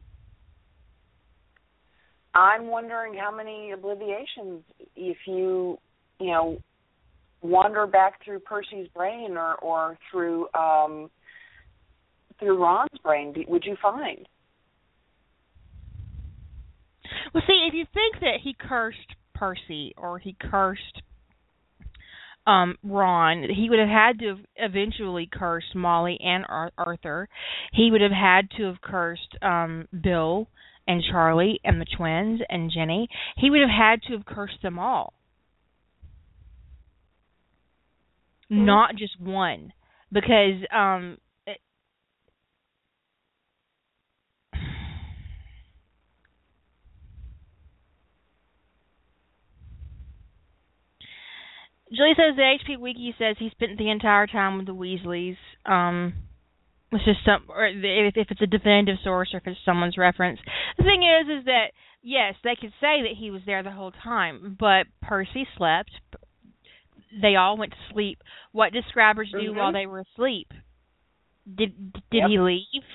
[2.33, 4.63] I'm wondering how many obliviations
[4.95, 5.77] if you,
[6.19, 6.57] you know,
[7.41, 11.09] wander back through Percy's brain or or through um
[12.39, 14.27] through Ron's brain would you find?
[17.33, 18.97] Well, see, if you think that he cursed
[19.33, 21.01] Percy or he cursed
[22.47, 27.29] um Ron, he would have had to have eventually cursed Molly and Ar- Arthur.
[27.73, 30.47] He would have had to have cursed um Bill
[30.87, 33.07] and Charlie and the twins and Ginny.
[33.37, 35.13] He would have had to have cursed them all.
[38.51, 38.65] Mhm.
[38.65, 39.73] Not just one.
[40.11, 41.59] Because um it,
[51.93, 55.35] Julie says the HP Wiki says he spent the entire time with the Weasleys.
[55.65, 56.13] Um,
[56.91, 57.75] it's just some, or if,
[58.15, 60.39] if it's a definitive source or if it's someone's reference.
[60.77, 61.67] The thing is, is that
[62.01, 65.91] yes, they could say that he was there the whole time, but Percy slept.
[67.21, 68.19] They all went to sleep.
[68.53, 69.55] What did Scabbers do Mhm.
[69.55, 70.53] while they were asleep?
[71.53, 72.29] Did did Yep.
[72.29, 72.85] he leave?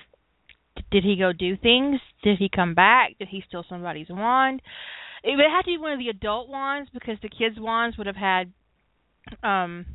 [0.90, 2.00] Did he go do things?
[2.22, 3.18] Did he come back?
[3.18, 4.62] Did he steal somebody's wand?
[5.22, 8.06] It would have to be one of the adult wands because the kids' wands would
[8.06, 8.52] have had
[9.42, 9.86] um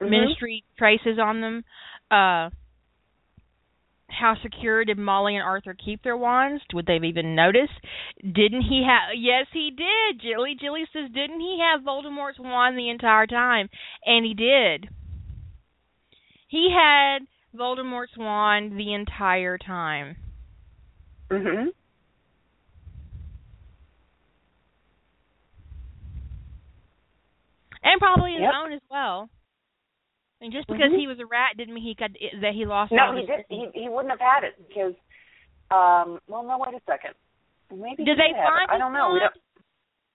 [0.00, 0.10] Mhm.
[0.10, 1.64] ministry traces on them.
[2.10, 2.50] Uh
[4.08, 6.62] how secure did Molly and Arthur keep their wands?
[6.72, 7.72] Would they have even noticed?
[8.20, 9.16] Didn't he have?
[9.16, 10.20] Yes, he did.
[10.20, 13.68] Jilly Jilly says, didn't he have Voldemort's wand the entire time?
[14.04, 14.88] And he did.
[16.46, 17.26] He had
[17.56, 20.16] Voldemort's wand the entire time.
[21.30, 21.72] Mhm.
[27.84, 28.54] And probably his Yep.
[28.54, 29.28] own as well.
[30.40, 30.98] And just because Mhm.
[30.98, 32.92] he was a rat didn't mean he could that he lost.
[32.92, 33.44] No, he did.
[33.48, 34.94] He he wouldn't have had it because.
[35.70, 36.20] Um.
[36.28, 36.58] Well, no.
[36.58, 37.14] Wait a second.
[37.70, 38.04] Maybe.
[38.04, 38.70] Did he they find?
[38.70, 38.74] it.
[38.74, 39.12] I don't know.
[39.12, 39.32] We wand?
[39.34, 39.44] don't.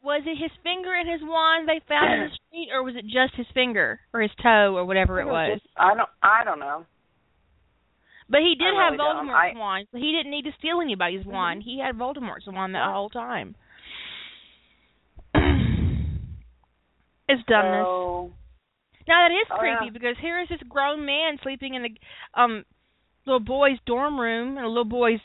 [0.02, 3.06] Was it his finger and his wand they found in the street, or was it
[3.08, 5.60] just his finger or his toe or whatever it was?
[5.62, 6.10] Just, I don't.
[6.22, 6.86] I don't know.
[8.30, 9.04] But he did I have really.
[9.04, 11.32] Voldemort's I- wand, so he didn't need to steal anybody's Mhm.
[11.32, 11.64] wand.
[11.64, 12.92] He had Voldemort's wand Yeah.
[12.94, 13.56] whole time.
[17.30, 17.86] It's dumbness.
[17.88, 18.32] So,
[19.08, 19.90] Now that is Oh, creepy yeah.
[19.94, 22.66] because here is this grown man sleeping in a um
[23.26, 25.20] little boy's dorm room in a little boy's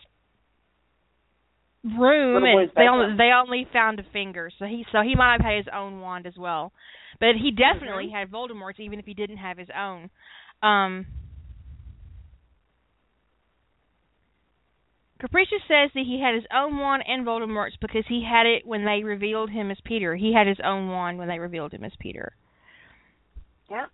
[1.84, 4.50] room Little and boy's they only they only found a finger.
[4.58, 6.72] So he so he might have had his own wand as well.
[7.20, 8.12] But he definitely Mhm.
[8.12, 10.10] had Voldemort's even if he didn't have his own.
[10.62, 11.06] Um
[15.20, 18.84] Capricious says that he had his own wand and Voldemort's because he had it when
[18.84, 20.16] they revealed him as Peter.
[20.16, 22.32] He had his own wand when they revealed him as Peter.
[23.70, 23.86] yeah.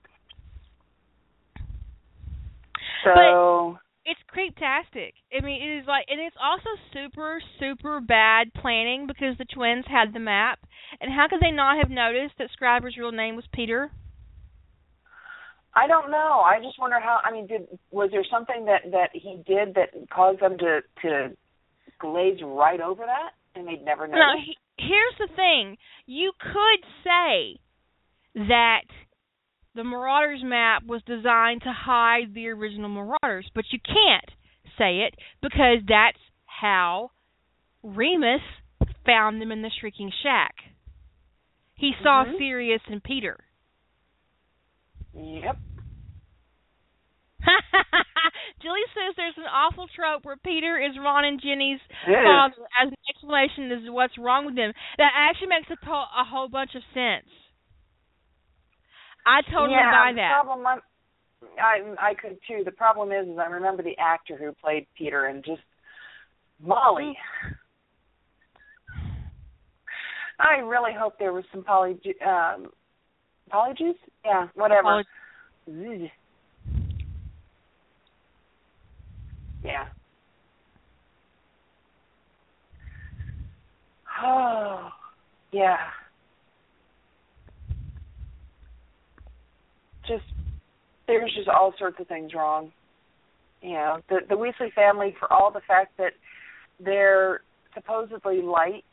[3.04, 3.78] So.
[4.04, 5.12] it's creeptastic.
[5.36, 9.84] I mean, it is like, and it's also super, super bad planning because the twins
[9.88, 10.58] had the map.
[11.00, 13.90] And how could they not have noticed that Scabbers' real name was Peter?
[15.74, 16.42] I don't know.
[16.44, 17.18] I just wonder how.
[17.24, 21.36] I mean, did was there something that that he did that caused them to to
[21.98, 24.16] glaze right over that, and they'd never know?
[24.16, 27.60] Now, he, here's the thing: you could say
[28.34, 28.82] that
[29.74, 34.30] the Marauders map was designed to hide the original Marauders, but you can't
[34.76, 37.10] say it because that's how
[37.82, 38.40] Remus
[39.06, 40.54] found them in the Shrieking Shack.
[41.76, 42.38] He saw Mhm.
[42.38, 43.38] Sirius and Peter.
[45.14, 45.56] Yep.
[48.62, 51.80] Julie says there's an awful trope where Peter is Ron and is.
[52.06, 54.72] father as an explanation as to what's wrong with them.
[54.98, 57.28] That actually makes a, to- a whole bunch of sense.
[59.26, 60.42] I totally yeah, buy that.
[60.42, 60.80] Problem I'm,
[61.58, 62.62] I I could too.
[62.64, 65.62] The problem is, is I remember the actor who played Peter and just
[66.62, 67.16] Molly.
[70.38, 72.70] I really hope there was some poly um
[73.50, 73.94] polyjuice.
[74.24, 75.04] Yeah, whatever.
[75.68, 76.08] Ugh.
[79.64, 79.86] Yeah.
[84.22, 84.88] Oh,
[85.52, 85.76] yeah.
[90.06, 90.24] Just
[91.06, 92.72] there's just all sorts of things wrong.
[93.62, 96.12] You know, the the Weasley family, for all the fact that
[96.82, 97.42] they're
[97.74, 98.84] supposedly light,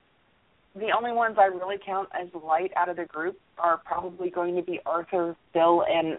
[0.80, 4.56] the only ones I really count as light out of the group are probably going
[4.56, 6.18] to be Arthur, Bill, and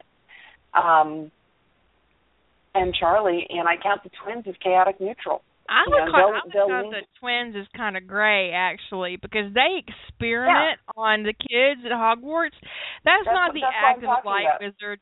[0.74, 1.30] um
[2.74, 5.42] and Charlie, and I count the twins as chaotic neutral.
[5.68, 7.96] I You would know, call, they'll- I would they'll count lean- the twins as kind
[7.96, 12.56] of gray actually because they experiment on the kids at Hogwarts.
[13.04, 14.60] That's, That's not what- the that's what I'm act of a talking light about.
[14.62, 15.00] wizard.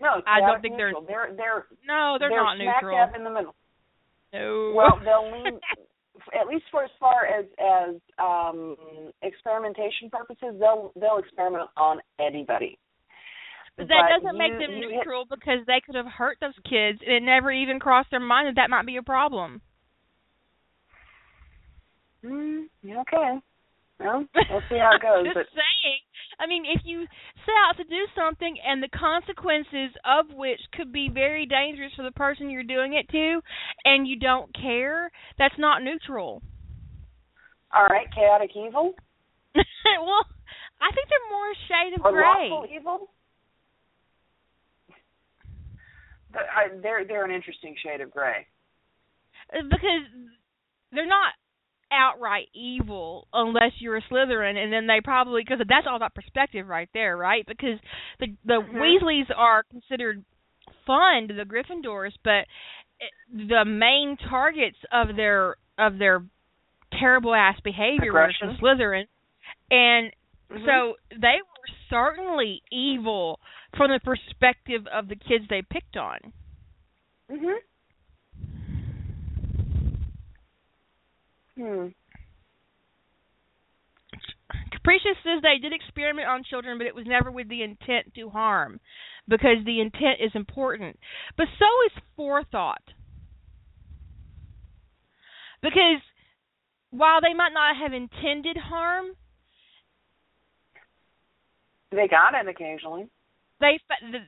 [0.00, 3.14] No, I don't think they're- they're they're No, they're, not smack neutral.
[3.14, 3.54] in the middle.
[4.32, 4.72] No.
[4.74, 5.60] Well, they'll lean
[6.38, 8.76] at least for as far as as um
[9.22, 12.78] experimentation purposes, they'll they'll experiment on anybody.
[13.76, 16.56] But that But doesn't make them you hit- neutral because they could have hurt those
[16.68, 19.62] kids and it never even crossed their mind that that might be a problem.
[22.24, 23.40] Mm, okay.
[23.98, 25.24] Well, we'll see how it goes.
[25.24, 26.00] Just but saying.
[26.42, 27.06] I mean, if you
[27.46, 32.02] set out to do something and the consequences of which could be very dangerous for
[32.02, 33.40] the person you're doing it to,
[33.84, 36.42] and you don't care, that's not neutral.
[37.72, 38.94] all right, chaotic evil
[39.54, 40.24] well,
[40.80, 42.48] I think they're more a shade of or gray.
[42.48, 43.10] lawful evil.
[46.82, 48.46] They're they're an interesting shade of gray.
[49.52, 50.08] Uh, because
[50.90, 51.34] they're not
[51.92, 56.66] outright evil unless you're a Slytherin, and then they probably because that's all about perspective
[56.66, 57.44] right there, right?
[57.46, 57.78] Because
[58.18, 58.74] the the Mhm.
[58.74, 60.24] Weasleys are considered
[60.86, 62.46] fun to the Gryffindors, but
[63.32, 66.22] the main targets of their of their
[66.98, 68.56] terrible ass behavior was the.
[68.60, 69.06] Slytherin,
[69.70, 70.12] and
[70.50, 70.64] Mhm.
[70.66, 73.40] so they were certainly evil
[73.76, 76.32] from the perspective of the kids they picked on.
[77.30, 77.58] Mhm.
[81.56, 81.88] Hmm.
[84.72, 88.28] Capricious says they did experiment on children, but it was never with the intent to
[88.30, 88.80] harm,
[89.28, 90.98] because the intent is important.
[91.36, 92.82] But so is forethought.
[95.62, 96.02] because
[96.90, 99.06] while they might not have intended harm,
[101.92, 103.08] They got it occasionally.
[103.60, 103.78] they
[104.10, 104.18] the,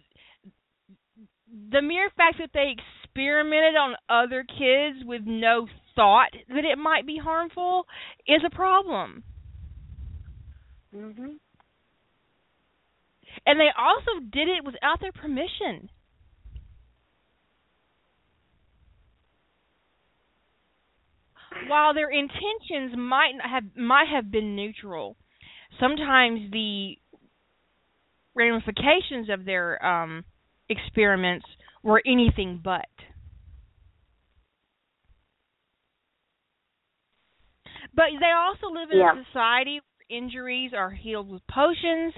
[1.72, 2.76] the mere fact that they
[3.14, 7.86] experimented on other kids with no thought that it might be harmful
[8.26, 9.22] is a problem.
[10.92, 11.38] Mhm.
[13.46, 15.90] And they also did it without their permission.
[21.68, 25.16] While their intentions might have might have been neutral,
[25.78, 26.98] sometimes the
[28.34, 30.24] ramifications of their um
[30.68, 31.46] experiments
[31.85, 32.87] were anything but.
[37.95, 39.12] But they also live in Yeah.
[39.16, 42.14] a society where injuries are healed with potions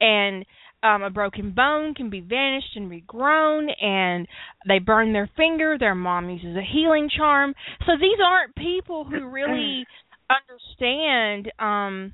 [0.00, 0.44] and
[0.82, 4.26] um a broken bone can be vanished and regrown and
[4.68, 7.54] they burn their finger, their mom uses a healing charm.
[7.86, 9.86] So these aren't people who really
[10.30, 12.12] understand um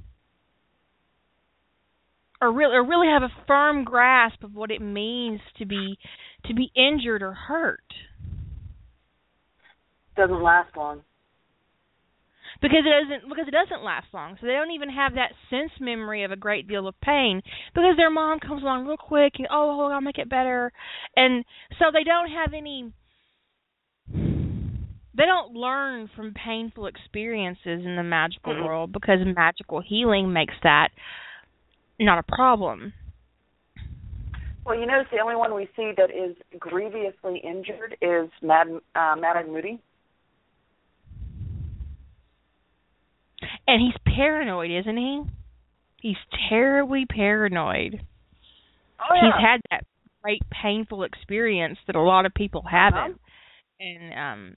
[2.43, 5.99] or really or really have a firm grasp of what it means to be
[6.47, 7.85] to be injured or hurt.
[10.17, 11.03] Doesn't last long.
[12.61, 14.37] because it doesn't because it doesn't last long.
[14.41, 17.43] So they don't even have that sense memory of a great deal of pain
[17.75, 20.73] because their mom comes along real quick and oh, I'll make it better,
[21.17, 21.45] and
[21.79, 22.93] so they don't have any.
[25.15, 28.65] They don't learn from painful experiences in the magical Mhm.
[28.65, 30.89] world because magical healing makes that
[31.99, 32.95] not a problem.
[34.65, 39.17] Well, you notice the only one we see that is grievously injured is Mad uh,
[39.19, 39.81] Mad Moody.
[43.67, 45.23] And he's paranoid, isn't he?
[46.01, 46.17] He's
[46.49, 48.01] terribly paranoid.
[49.01, 49.21] Oh yeah.
[49.25, 49.85] he's had that
[50.23, 53.15] great painful experience that a lot of people haven't Uh-huh.
[53.81, 54.57] and um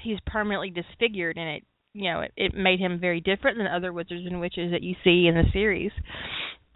[0.00, 3.92] he's permanently disfigured and it you know it, it made him very different than other
[3.92, 5.92] wizards and witches that you see in the series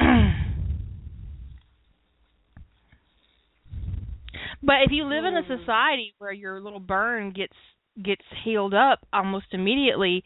[4.63, 5.57] but if you live in a Hmm.
[5.59, 7.55] society where your little burn gets
[8.03, 10.23] gets healed up almost immediately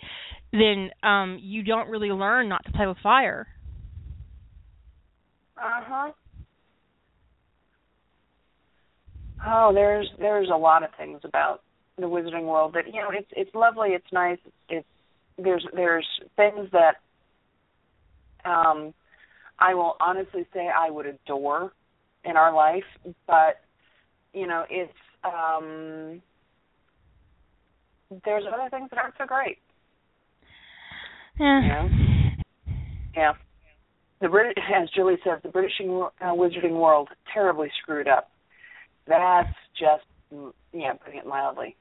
[0.53, 3.47] then um you don't really learn not to play with fire
[5.57, 6.12] Uh huh.
[9.47, 11.61] Oh, there's there's a lot of things about
[11.99, 14.89] the wizarding world that you know it's it's lovely, it's nice, it's, it's
[15.39, 16.07] there's there's
[16.37, 16.97] things that
[18.45, 18.95] um
[19.59, 21.72] I will honestly say I would adore
[22.24, 22.85] in our life,
[23.26, 23.57] but
[24.35, 24.93] you know it's
[25.24, 26.20] um
[28.24, 29.59] there's other things that aren't so great.
[31.39, 31.89] yeah Yeah.
[33.16, 33.32] Yeah.
[34.20, 38.30] The Brit, as Julie says, the British uh, wizarding world terribly screwed up.
[39.07, 41.76] That's just, mm, yeah, putting it mildly.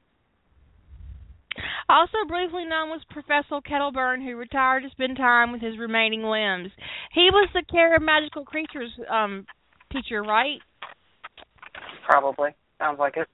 [1.88, 6.72] Also briefly known was Professor Kettleburn, who retired to spend time with his remaining limbs.
[7.14, 9.46] He was the care of magical creatures um
[9.92, 10.60] teacher, right?
[12.04, 13.28] Probably sounds like it.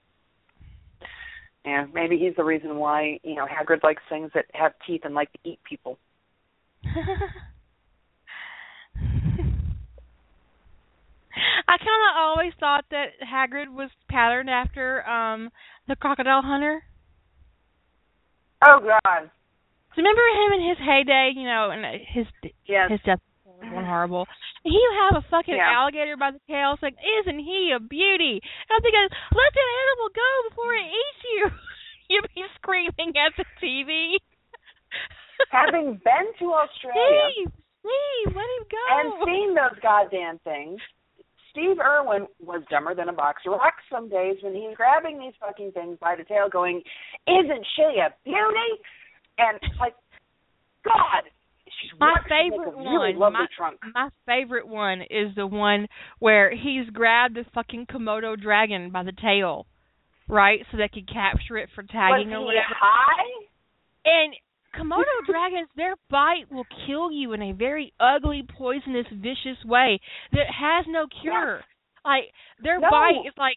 [1.64, 5.14] Yeah, maybe he's the reason why you know Hagrid likes things that have teeth and
[5.14, 5.98] like to eat people.
[11.68, 15.50] I kind of always thought that Hagrid was patterned after um
[15.86, 16.82] the crocodile hunter.
[18.66, 19.30] Oh God,
[19.96, 22.26] remember him in his heyday, you know, and his
[22.66, 22.90] yes.
[22.90, 23.20] his death
[23.60, 24.26] one horrible.
[24.64, 25.70] He would have a fucking Yeah.
[25.72, 30.08] alligator by the tail saying, "Isn't he a beauty?" And I'm thinking, "Let that animal
[30.14, 31.42] go before it eats you."
[32.10, 34.16] You'd be screaming at the TV.
[35.50, 38.84] Having been to Australia Steve, Steve, let him go.
[38.98, 40.80] and seen those goddamn things,
[41.50, 45.32] Steve Irwin was dumber than a box of rocks some days when he's grabbing these
[45.40, 46.82] fucking things by the tail going,
[47.26, 48.70] Isn't she a beauty?
[49.38, 49.94] And like,
[50.84, 51.24] God,
[51.80, 52.14] she's My?
[52.28, 53.80] Favorite really one, my- trunk.
[53.94, 55.86] My favorite one is the one
[56.18, 59.66] where he's grabbed the fucking Komodo dragon by the tail,
[60.28, 60.60] right?
[60.70, 62.64] So they could capture it for tagging he or whatever.
[62.78, 63.46] high?
[64.04, 64.34] And
[64.78, 70.00] Komodo dragons, their bite will kill you in a very ugly, poisonous, vicious way
[70.32, 71.60] that has no cure.
[72.04, 72.88] Like their No.
[72.90, 73.56] bite is like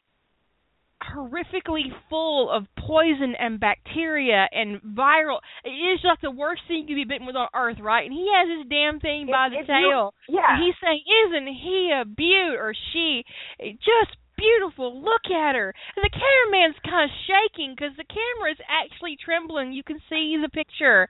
[1.16, 5.40] horrifically full of poison and bacteria and viral.
[5.64, 8.06] It is just the worst thing you could be bitten with on earth, right?
[8.06, 10.14] And he has this damn thing by the you- tail.
[10.28, 10.56] Yeah.
[10.56, 13.26] And he's saying, "Isn't he a beaut or she?
[13.60, 15.02] Just beautiful.
[15.02, 19.74] Look at her." And the cameraman's kind of shaking because the camera is actually trembling.
[19.74, 21.10] You can see the picture,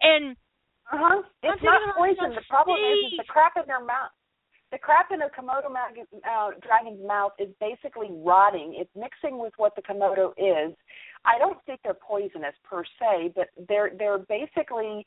[0.00, 0.36] and
[0.92, 1.22] uh-huh.
[1.22, 2.34] I'm It's not poison.
[2.34, 4.10] The problem is it's the crap in their mouth.
[4.72, 8.74] The crap in a Komodo mag- uh, dragon's mouth is basically rotting.
[8.78, 10.74] It's mixing with what the Komodo is.
[11.24, 15.06] I don't think they're poisonous per se, but they're they're basically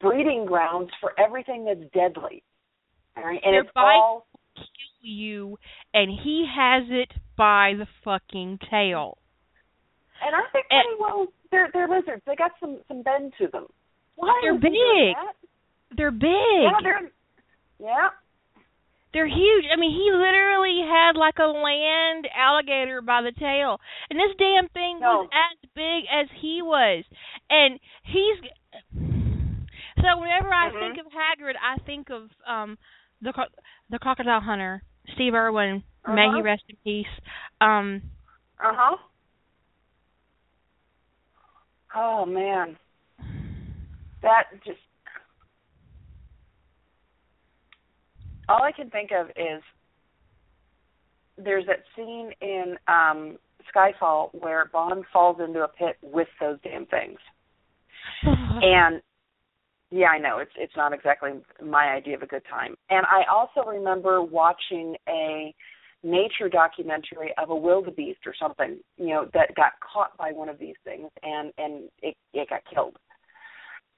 [0.00, 2.42] breeding grounds for everything that's deadly.
[3.16, 4.26] All right, and Their it's all
[4.56, 4.66] Kill
[5.10, 5.58] you,
[5.94, 9.18] and he has it by the fucking tail.
[10.24, 11.26] and aren't they And- pretty well?
[11.50, 12.22] They're they're lizards.
[12.26, 13.66] They got some some bend to them.
[14.16, 15.96] Why They're is he doing big.
[15.96, 16.28] They're big.
[16.62, 17.10] Yeah, they're
[17.78, 18.08] yeah.
[19.12, 19.64] They're huge.
[19.72, 23.80] I mean, he literally had like a land alligator by the tail,
[24.10, 25.06] and this damn thing No.
[25.08, 27.04] was as big as he was.
[27.48, 28.50] And he's
[29.96, 30.80] so whenever I Mhm.
[30.80, 32.76] think of Hagrid, I think of um
[33.22, 33.32] the
[33.90, 34.82] the crocodile hunter,
[35.14, 35.82] Steve Irwin.
[36.06, 36.42] May he Uh-huh.
[36.42, 37.20] rest in peace.
[37.60, 38.02] Um,
[38.60, 38.96] Uh huh.
[41.94, 42.76] Oh man,
[44.22, 44.78] that just
[48.48, 49.62] all I can think of is
[51.36, 53.38] there's that scene in um
[53.74, 57.18] Skyfall where Bond falls into a pit with those damn things.
[58.22, 59.02] and
[59.90, 61.30] yeah, I know it's it's not exactly
[61.64, 62.74] my idea of a good time.
[62.90, 65.54] And I also remember watching a
[66.02, 70.58] nature documentary of a wildebeest or something, you know, that got caught by one of
[70.58, 72.96] these things and and it it got killed.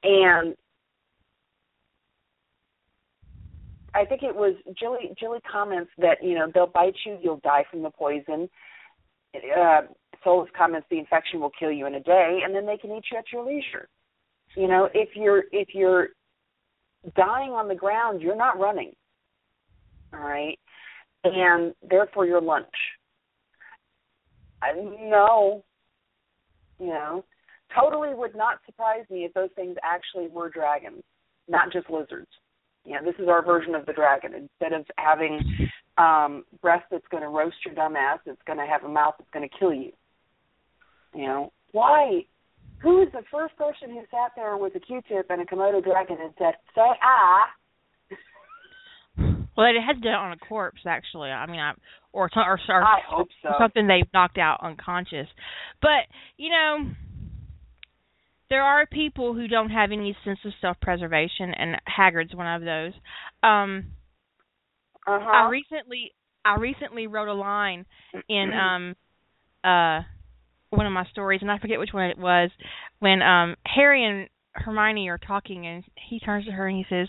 [0.02, 0.54] And
[3.94, 7.64] I think it was Jilly Jilly comments that, you know, they'll bite you, you'll die
[7.70, 8.48] from the poison.
[9.34, 9.82] Uh
[10.22, 13.04] Solus comments the infection will kill you in a day and then they can eat
[13.10, 13.88] you at your leisure.
[14.56, 16.08] You know, if you're if you're
[17.16, 18.92] dying on the ground, you're not running.
[20.12, 20.58] All right?
[21.24, 22.66] And therefore your lunch.
[24.62, 25.64] I no.
[26.78, 27.24] You know,
[27.78, 31.02] totally would not surprise me if those things actually were dragons,
[31.46, 32.28] not just lizards.
[32.84, 34.32] You know, this is our version of the dragon.
[34.34, 35.40] Instead of having
[35.98, 39.14] um breath that's going to roast your dumb ass, it's going to have a mouth
[39.18, 39.92] that's going to kill you.
[41.14, 42.22] You know, why?
[42.82, 46.16] Who is the first person who sat there with a Q-tip and a Komodo dragon
[46.20, 47.46] and said, "Say ah"?
[49.56, 51.28] well, it has done it on a corpse, actually.
[51.30, 51.72] I mean, I,
[52.12, 53.50] or or, or, I hope so.
[53.50, 55.26] or something they've knocked out unconscious.
[55.82, 56.08] But
[56.38, 56.90] you know,
[58.50, 62.92] there are people who don't have any sense of self-preservation, and Hagrid's one of those.
[63.42, 63.92] Um,
[65.06, 65.30] Uh huh.
[65.30, 66.12] I recently
[66.44, 67.86] I recently wrote a line
[68.28, 68.96] in um
[69.64, 70.02] uh
[70.70, 72.50] one of my stories and I forget which one it was
[73.00, 77.08] when um Harry and Hermione are talking and he turns to her and he says,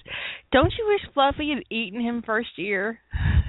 [0.52, 3.00] "Don't you wish Fluffy had eaten him first year?"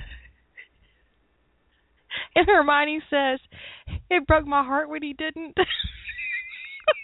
[2.34, 3.40] And Hermione says,
[4.10, 5.56] "It broke my heart when he didn't."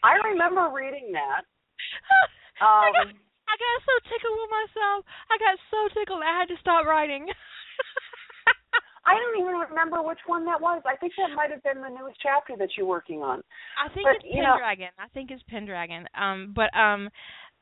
[0.05, 1.43] I remember reading that.
[2.62, 3.14] I got Um,
[3.49, 4.99] I got so tickled with myself.
[5.33, 7.26] I got so tickled I had to stop writing.
[9.09, 10.83] I don't even remember which one that was.
[10.85, 13.41] I think that might have been the newest chapter that you're working on.
[13.83, 14.93] I think But, it's you know- Pendragon.
[14.99, 16.07] I think it's Pendragon.
[16.14, 17.09] Um, but um,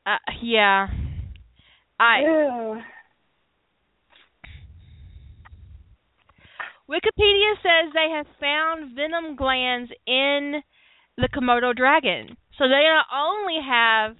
[0.05, 0.87] uh, yeah,
[1.99, 2.81] I Ew.
[6.89, 10.61] Wikipedia says they have found venom glands in
[11.17, 12.37] the Komodo dragon.
[12.57, 14.15] So they not only have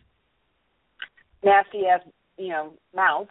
[1.43, 2.01] Nasty ass,
[2.37, 3.29] you know, mouths.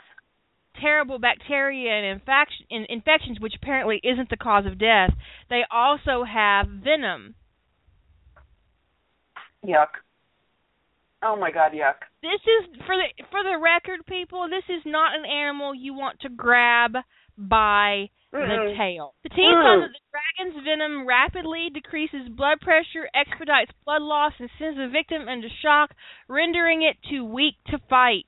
[0.80, 5.10] terrible bacteria and infection, in, infections, which apparently isn't the cause of death,
[5.50, 7.34] they also have venom.
[9.64, 9.88] Yuck.
[11.22, 11.94] Oh my god, yuck.
[12.22, 14.46] This is for the for the record, people.
[14.48, 16.92] This is not an animal you want to grab
[17.36, 19.14] by the tail.
[19.22, 24.50] The team found that the dragon's venom rapidly decreases blood pressure, expedites blood loss, and
[24.58, 25.90] sends the victim into shock,
[26.28, 28.26] rendering it too weak to fight.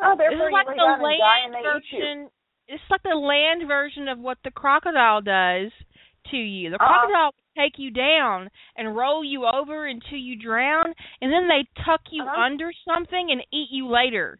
[0.00, 1.98] Oh, This therefore is like the down and die and land they eat you.
[2.00, 2.30] version.
[2.68, 5.70] It's like the land version of what the crocodile does
[6.30, 6.70] to you.
[6.70, 6.88] The Uh-uh.
[6.88, 11.66] crocodile will take you down and roll you over until you drown, and then they
[11.84, 12.40] tuck you Uh-huh.
[12.40, 14.38] under something and eat you later.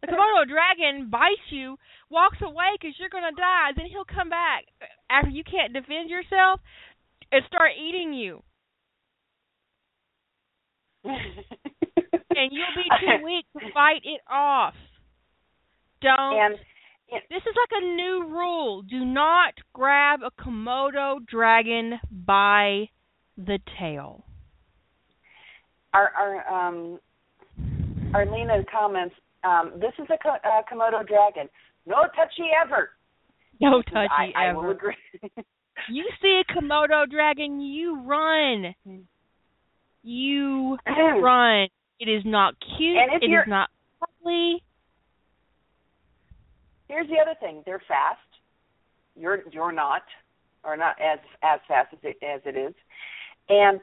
[0.00, 1.78] The Komodo dragon bites you,
[2.10, 3.70] walks away because you're gonna die.
[3.76, 4.64] Then he'll come back
[5.10, 6.60] after you can't defend yourself
[7.32, 8.42] and start eating you,
[11.04, 14.74] and you'll be too weak to fight it off.
[16.02, 16.38] Don't.
[16.38, 16.54] and
[17.28, 18.82] This is like a new rule.
[18.82, 22.88] Do not grab a Komodo dragon by
[23.36, 24.24] the tail.
[25.94, 26.98] our our um
[28.14, 31.48] Arlena comments, um, this is a ko- uh, Komodo dragon.
[31.90, 32.90] No touchy ever.
[33.60, 34.60] No touchy I, I ever.
[34.62, 34.96] will agree.
[35.88, 38.74] You see a Komodo dragon, you run.
[40.02, 41.68] You run.
[41.98, 42.98] It is not cute.
[42.98, 44.62] And It is not cuddly.
[46.88, 48.18] here's the other thing: they're fast.
[49.16, 50.02] You're you're not,
[50.64, 52.74] or not as as fast as it as it is.
[53.48, 53.80] And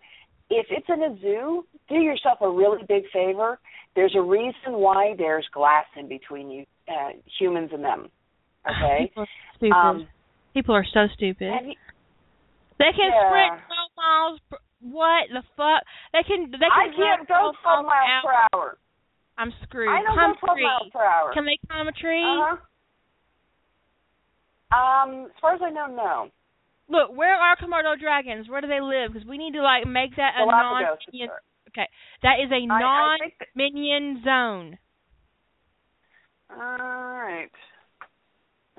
[0.52, 3.60] if it's in a zoo, do yourself a really big favor.
[3.96, 7.10] There's a reason why there's glass in between you, uh,
[7.40, 8.10] humans and them.
[8.68, 9.08] Okay.
[9.08, 9.76] People are stupid.
[9.76, 10.08] Um,
[10.54, 11.52] People are so stupid.
[11.66, 11.76] you,
[12.80, 13.30] They can Yeah.
[13.30, 14.40] sprint 12 miles.
[14.50, 15.84] Per, what the fuck?
[16.14, 16.52] They can.
[16.52, 18.48] They can I can't go 12 miles per hour.
[18.54, 18.78] hour.
[19.38, 19.90] I'm screwed.
[19.90, 21.34] I don't climb go 12 miles per hour.
[21.34, 22.24] Can they climb a tree?
[22.24, 22.58] Uh-huh.
[24.70, 26.30] Um, as far as I know, no.
[26.90, 28.50] Look, where are Komodo dragons?
[28.50, 29.14] Where do they live?
[29.14, 31.30] Because we need to like make that a non-minion.
[31.70, 31.88] Okay,
[32.24, 34.78] that is a non-minion zone.
[36.50, 37.52] All right.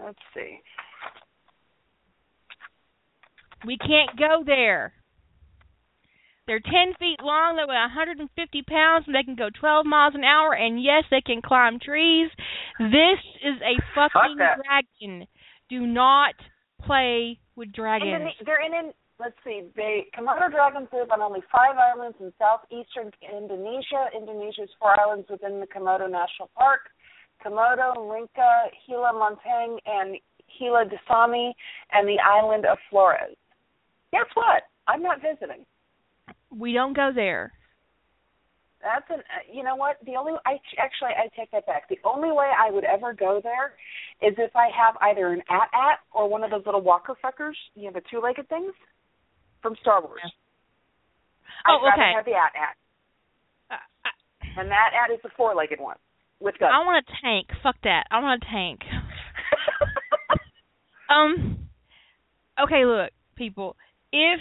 [0.03, 0.61] Let's see.
[3.66, 4.93] We can't go there.
[6.47, 8.25] They're 10 feet long, they weigh 150
[8.62, 12.31] pounds, and they can go 12 miles an hour, and yes, they can climb trees.
[12.79, 14.57] This is a fucking that.
[14.64, 15.29] dragon.
[15.69, 16.33] Do not
[16.81, 18.09] play with dragons.
[18.09, 18.93] Indone- they're in, in.
[19.21, 19.69] Let's see.
[19.77, 24.09] They Komodo dragons live on only five islands in southeastern Indonesia.
[24.16, 26.89] Indonesia's four islands within the Komodo National Park:
[27.49, 30.16] Komodo, Rinca, Gili Montang, and
[30.59, 31.53] Gili Dasami,
[31.92, 33.36] and the island of Flores.
[34.12, 34.62] Guess what?
[34.86, 35.64] I'm not visiting.
[36.51, 37.53] We don't go there.
[38.82, 39.20] That's an.
[39.20, 39.96] Uh, you know what?
[40.07, 41.88] The only I actually I take that back.
[41.88, 43.74] The only way I would ever go there
[44.22, 47.59] is if I have either an AT-AT or one of those little walker fuckers.
[47.74, 48.72] You know the two legged things
[49.62, 50.20] from Star Wars.
[51.66, 52.12] Oh, I'd rather okay.
[52.14, 52.76] have the AT-AT,
[53.70, 55.96] Uh, I, and that at is the four legged one
[56.41, 56.72] with guns.
[56.74, 57.47] I want a tank.
[57.62, 58.05] Fuck that.
[58.11, 58.80] I want a tank.
[61.09, 61.68] Um.
[62.62, 63.76] Okay, look, people.
[64.12, 64.41] If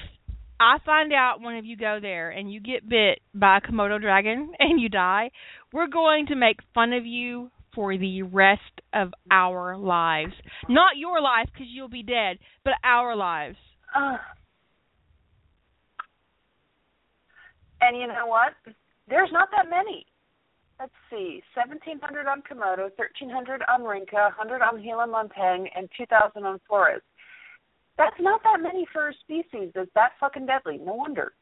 [0.59, 4.01] I find out one of you go there and you get bit by a Komodo
[4.01, 5.31] dragon and you die,
[5.71, 8.61] we're going to make fun of you for the rest
[8.93, 10.33] of our lives.
[10.67, 13.57] Not your life because you'll be dead, but our lives.
[13.95, 14.17] Uh,
[17.81, 18.53] and you know what?
[19.07, 20.05] There's not that many.
[20.79, 26.59] Let's see, 1,700 on Komodo, 1,300 on Rinca, 100 on Gili Montang, and 2,000 on
[26.67, 27.01] Flores.
[27.97, 30.77] That's not that many for a species that's that fucking deadly.
[30.77, 31.33] No wonder.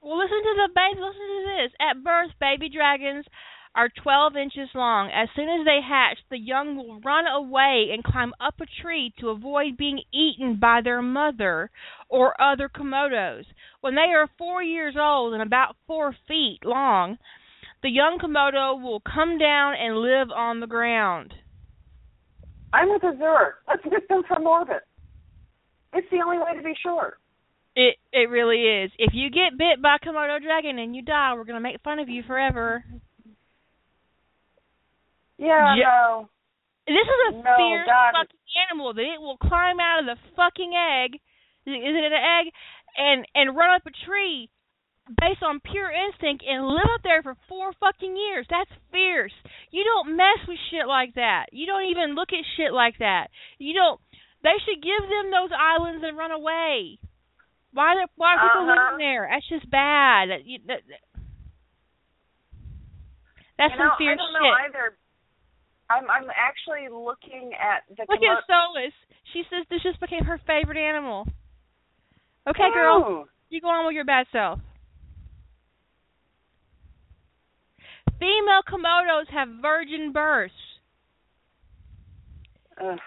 [0.00, 1.00] Well, listen to the baby.
[1.00, 1.72] Listen to this.
[1.80, 3.26] At birth, baby dragons
[3.74, 5.10] are 12 inches long.
[5.10, 9.12] As soon as they hatch, the young will run away and climb up a tree
[9.18, 11.70] to avoid being eaten by their mother
[12.08, 13.44] or other komodos.
[13.80, 17.18] When they are four years old and about four feet long,
[17.82, 21.34] the young komodo will come down and live on the ground.
[22.72, 23.56] I'm with Azure.
[23.68, 24.82] Let's get them from orbit.
[25.92, 27.18] It's the only way to be sure.
[27.74, 28.90] It it really is.
[28.98, 31.98] If you get bit by a komodo dragon and you die, we're gonna make fun
[31.98, 32.84] of you forever.
[35.38, 35.84] Yeah, Yeah.
[35.84, 36.28] no.
[36.86, 38.12] This is a No, fierce God.
[38.12, 41.14] fucking animal that it will climb out of the fucking egg.
[41.66, 42.52] Is it an egg?
[42.96, 44.50] And and run up a tree
[45.18, 48.46] based on pure instinct and live up there for four fucking years.
[48.48, 49.34] That's fierce.
[49.70, 51.46] You don't mess with shit like that.
[51.52, 53.28] You don't even look at shit like that.
[53.58, 53.98] You don't.
[54.42, 56.98] They should give them those islands and run away.
[57.72, 57.94] Why?
[57.98, 58.94] Are, why are people Uh-huh.
[58.94, 59.28] living there?
[59.30, 60.30] That's just bad.
[60.30, 61.06] That, you, that, that-
[63.58, 64.40] that's you know, some fierce I don't shit.
[64.40, 64.86] know either.
[65.90, 68.94] I'm I'm actually looking at the Look at Solus.
[69.34, 71.26] She says this just became her favorite animal.
[72.48, 74.60] Okay, girl, you go on with your bad self.
[78.18, 80.52] Female Komodos have virgin births.
[82.82, 82.98] Ugh,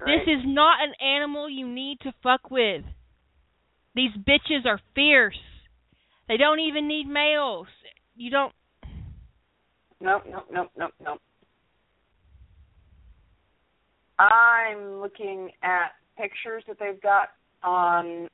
[0.00, 2.84] This is not an animal you need to fuck with.
[3.94, 5.38] These bitches are fierce.
[6.28, 7.66] They don't even need males.
[8.16, 8.52] You don't.
[10.00, 11.20] Nope, nope, nope, nope, nope.
[14.18, 17.28] I'm looking at pictures that they've got
[17.62, 18.28] on.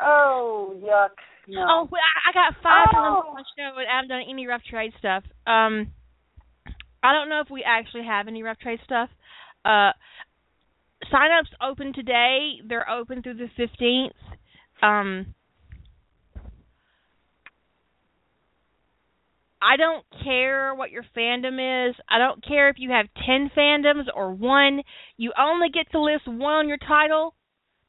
[0.00, 1.10] Oh, yuck.
[1.48, 1.64] No.
[1.68, 3.28] Oh, I I got five Oh.
[3.28, 5.24] on my show, and I haven't done any rough trade stuff.
[5.46, 5.92] Um,
[7.02, 9.08] I don't know if we actually have any rough trade stuff.
[9.64, 9.92] Uh,
[11.10, 12.60] sign-ups open today.
[12.66, 14.12] They're open through the fifteenth.
[14.82, 15.34] Um,
[19.62, 21.94] I don't care what your fandom is.
[22.08, 24.82] I don't care if you have ten fandoms or one.
[25.16, 27.34] You only get to list one on your title.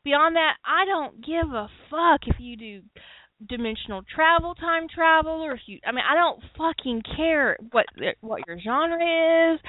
[0.03, 2.81] Beyond that, I don't give a fuck if you do
[3.47, 5.79] dimensional travel, time travel, or if you.
[5.85, 7.85] I mean, I don't fucking care what
[8.21, 9.59] what your genre is.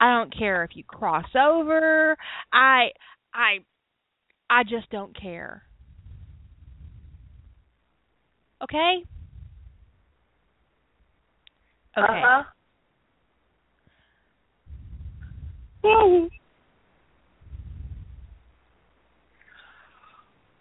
[0.00, 2.16] I don't care if you cross over.
[2.52, 2.90] I
[3.34, 3.58] I
[4.48, 5.62] I just don't care.
[8.62, 9.04] Okay.
[11.96, 12.04] Okay.
[12.06, 12.44] Uh-huh.
[15.82, 16.30] I don't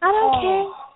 [0.01, 0.88] Oh.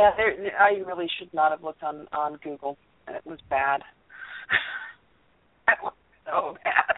[0.00, 2.78] Yeah, there, I really should not have looked on on Google.
[3.06, 3.82] It was bad.
[5.66, 5.92] that was
[6.26, 6.96] so bad.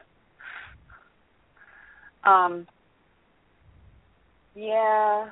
[2.30, 2.66] Um.
[4.54, 5.30] Yeah,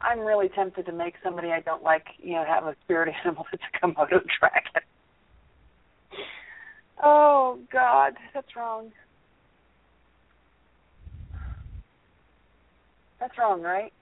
[0.00, 3.46] I'm really tempted to make somebody I don't like, you know, have a spirit animal
[3.50, 4.82] that's a Komodo dragon.
[7.02, 8.92] Oh God, that's wrong.
[13.20, 13.92] That's wrong, right?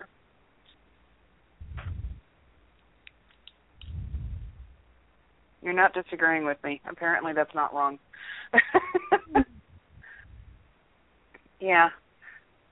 [5.63, 6.81] You're not disagreeing with me.
[6.89, 7.99] Apparently, that's not wrong.
[11.61, 11.89] yeah.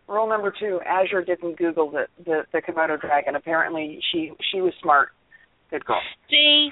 [0.06, 3.36] Rule number two: Azure didn't Google the, the the Komodo dragon.
[3.36, 5.08] Apparently, she she was smart.
[5.70, 6.00] Good call.
[6.28, 6.68] See,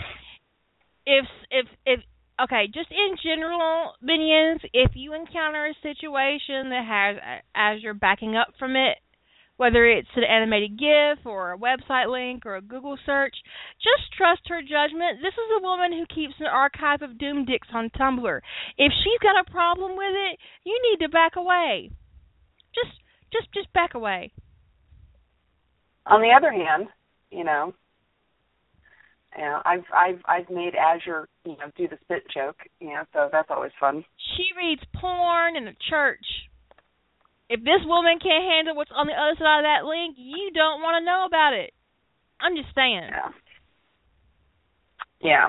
[1.06, 2.00] if if if
[2.42, 8.48] okay, just in general, minions, if you encounter a situation that has Azure backing up
[8.58, 8.98] from it,
[9.56, 13.34] whether it's an animated GIF or a website link or a Google search,
[13.82, 15.20] just trust her judgment.
[15.22, 18.40] This is a woman who keeps an archive of doom dicks on Tumblr.
[18.78, 21.90] If she's got a problem with it, you need to back away.
[22.74, 22.96] Just
[23.32, 24.32] just just back away.
[26.06, 26.88] On the other hand,
[27.30, 27.72] you know,
[29.36, 33.04] you know, I've I've I've made Azure, you know, do the spit joke, you know,
[33.12, 34.04] so that's always fun.
[34.36, 36.24] She reads porn in a church.
[37.52, 40.80] If this woman can't handle what's on the other side of that link, you don't
[40.80, 41.74] want to know about it.
[42.40, 43.10] I'm just saying.
[43.12, 43.28] Yeah.
[45.20, 45.48] Yeah.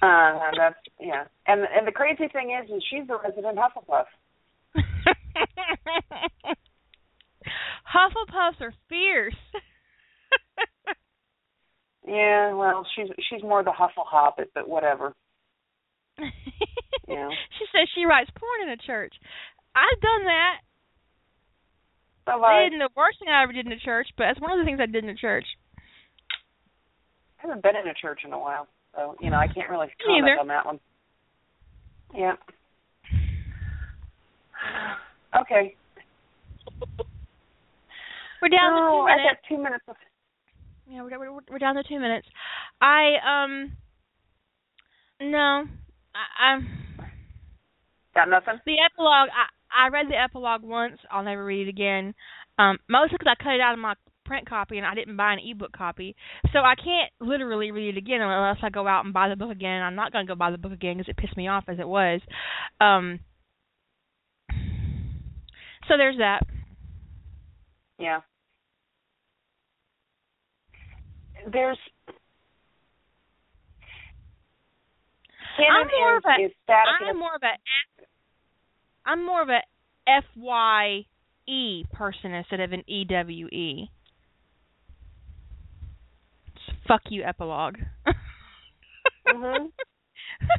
[0.00, 4.06] Uh, that's yeah, and and the crazy thing is, is she's a resident Hufflepuff.
[7.94, 9.34] Hufflepuffs are fierce.
[12.04, 15.14] Yeah, well, she's she's more the Hufflehobbit, but whatever.
[17.58, 19.14] She says she writes porn in a church.
[19.74, 20.56] I've done that.
[22.26, 24.40] So I I didn't the worst thing I ever did in a church, but that's
[24.40, 25.44] one of the things I did in a church.
[27.38, 29.86] I haven't been in a church in a while, so you know I can't really
[29.88, 30.40] Me comment neither.
[30.40, 30.78] on that one.
[32.14, 32.34] Yeah.
[35.34, 35.74] Okay.
[38.42, 39.40] We're down no, to two I minutes.
[39.40, 39.84] got two minutes.
[39.88, 39.96] Of,
[40.90, 42.26] Yeah, we're, we're we're down to two minutes.
[42.82, 43.72] I um
[45.22, 45.64] no,
[46.14, 46.68] I, I'm
[48.14, 48.60] got nothing.
[48.66, 49.28] the epilogue.
[49.30, 50.98] I I read the epilogue once.
[51.10, 52.14] I'll never read it again.
[52.58, 53.94] Um, mostly because I cut it out of my
[54.24, 56.14] print copy and I didn't buy an ebook copy,
[56.52, 59.50] so I can't literally read it again unless I go out and buy the book
[59.50, 59.82] again.
[59.82, 61.88] I'm not gonna go buy the book again because it pissed me off as it
[61.88, 62.20] was.
[62.80, 63.20] Um,
[65.88, 66.42] so there's that.
[67.98, 68.20] Yeah.
[71.50, 71.78] There's
[75.58, 76.72] I'm more is, of a.
[76.72, 77.54] I'm more of a
[79.06, 79.60] I'm more of a
[80.06, 81.06] F Y
[81.48, 83.90] E person instead of an E W E.
[86.86, 87.76] Fuck you, epilogue.
[89.28, 89.72] Mhm.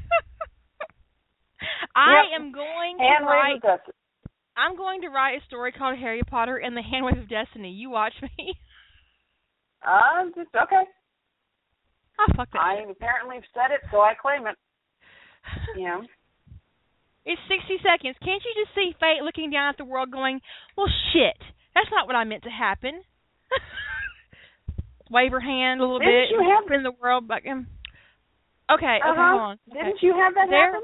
[1.96, 2.42] I Yep.
[2.42, 3.62] am going to hand write.
[4.58, 7.72] I'm going to write a story called Harry Potter and the Handwave of Destiny.
[7.72, 8.58] You watch me.
[9.86, 10.84] Uh, just okay.
[12.18, 12.62] Oh fuck that.
[12.62, 14.56] I apparently said it, so I claim it.
[15.78, 16.04] Know.
[17.26, 18.16] It's 60 seconds.
[18.24, 20.42] Can't you just see fate looking down at the world going,
[20.76, 21.38] well, shit,
[21.74, 23.02] that's not what I meant to happen?
[25.10, 26.30] Wave her hand a little Didn't bit.
[26.32, 27.68] you have- spin the world back in.
[28.70, 29.30] Okay, okay, Uh-huh.
[29.30, 29.60] hold on.
[29.72, 29.84] Okay.
[29.84, 30.82] Didn't you have that There- happen?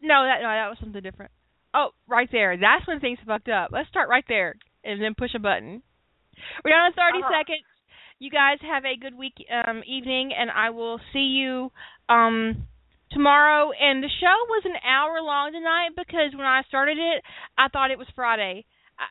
[0.00, 1.30] No, that no, that was something different.
[1.72, 2.56] Oh, right there.
[2.56, 3.70] That's when things fucked up.
[3.72, 5.82] Let's start right there and then push a button.
[6.64, 7.30] We're down to 30 Uh-huh.
[7.32, 7.64] seconds.
[8.18, 11.72] You guys have a good week um evening and I will see you
[12.08, 12.66] um
[13.14, 17.22] tomorrow and the show was an hour long tonight because when I started it,
[17.56, 18.66] I thought it was Friday.
[18.98, 19.04] I,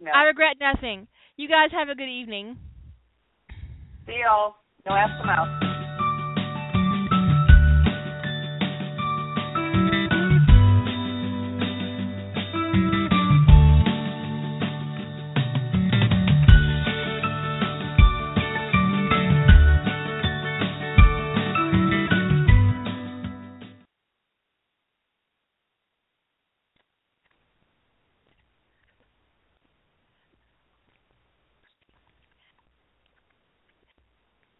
[0.00, 0.10] no.
[0.10, 1.06] I regret nothing.
[1.36, 2.56] You guys have a good evening.
[4.06, 4.56] See y'all.
[4.88, 5.75] No ask them out.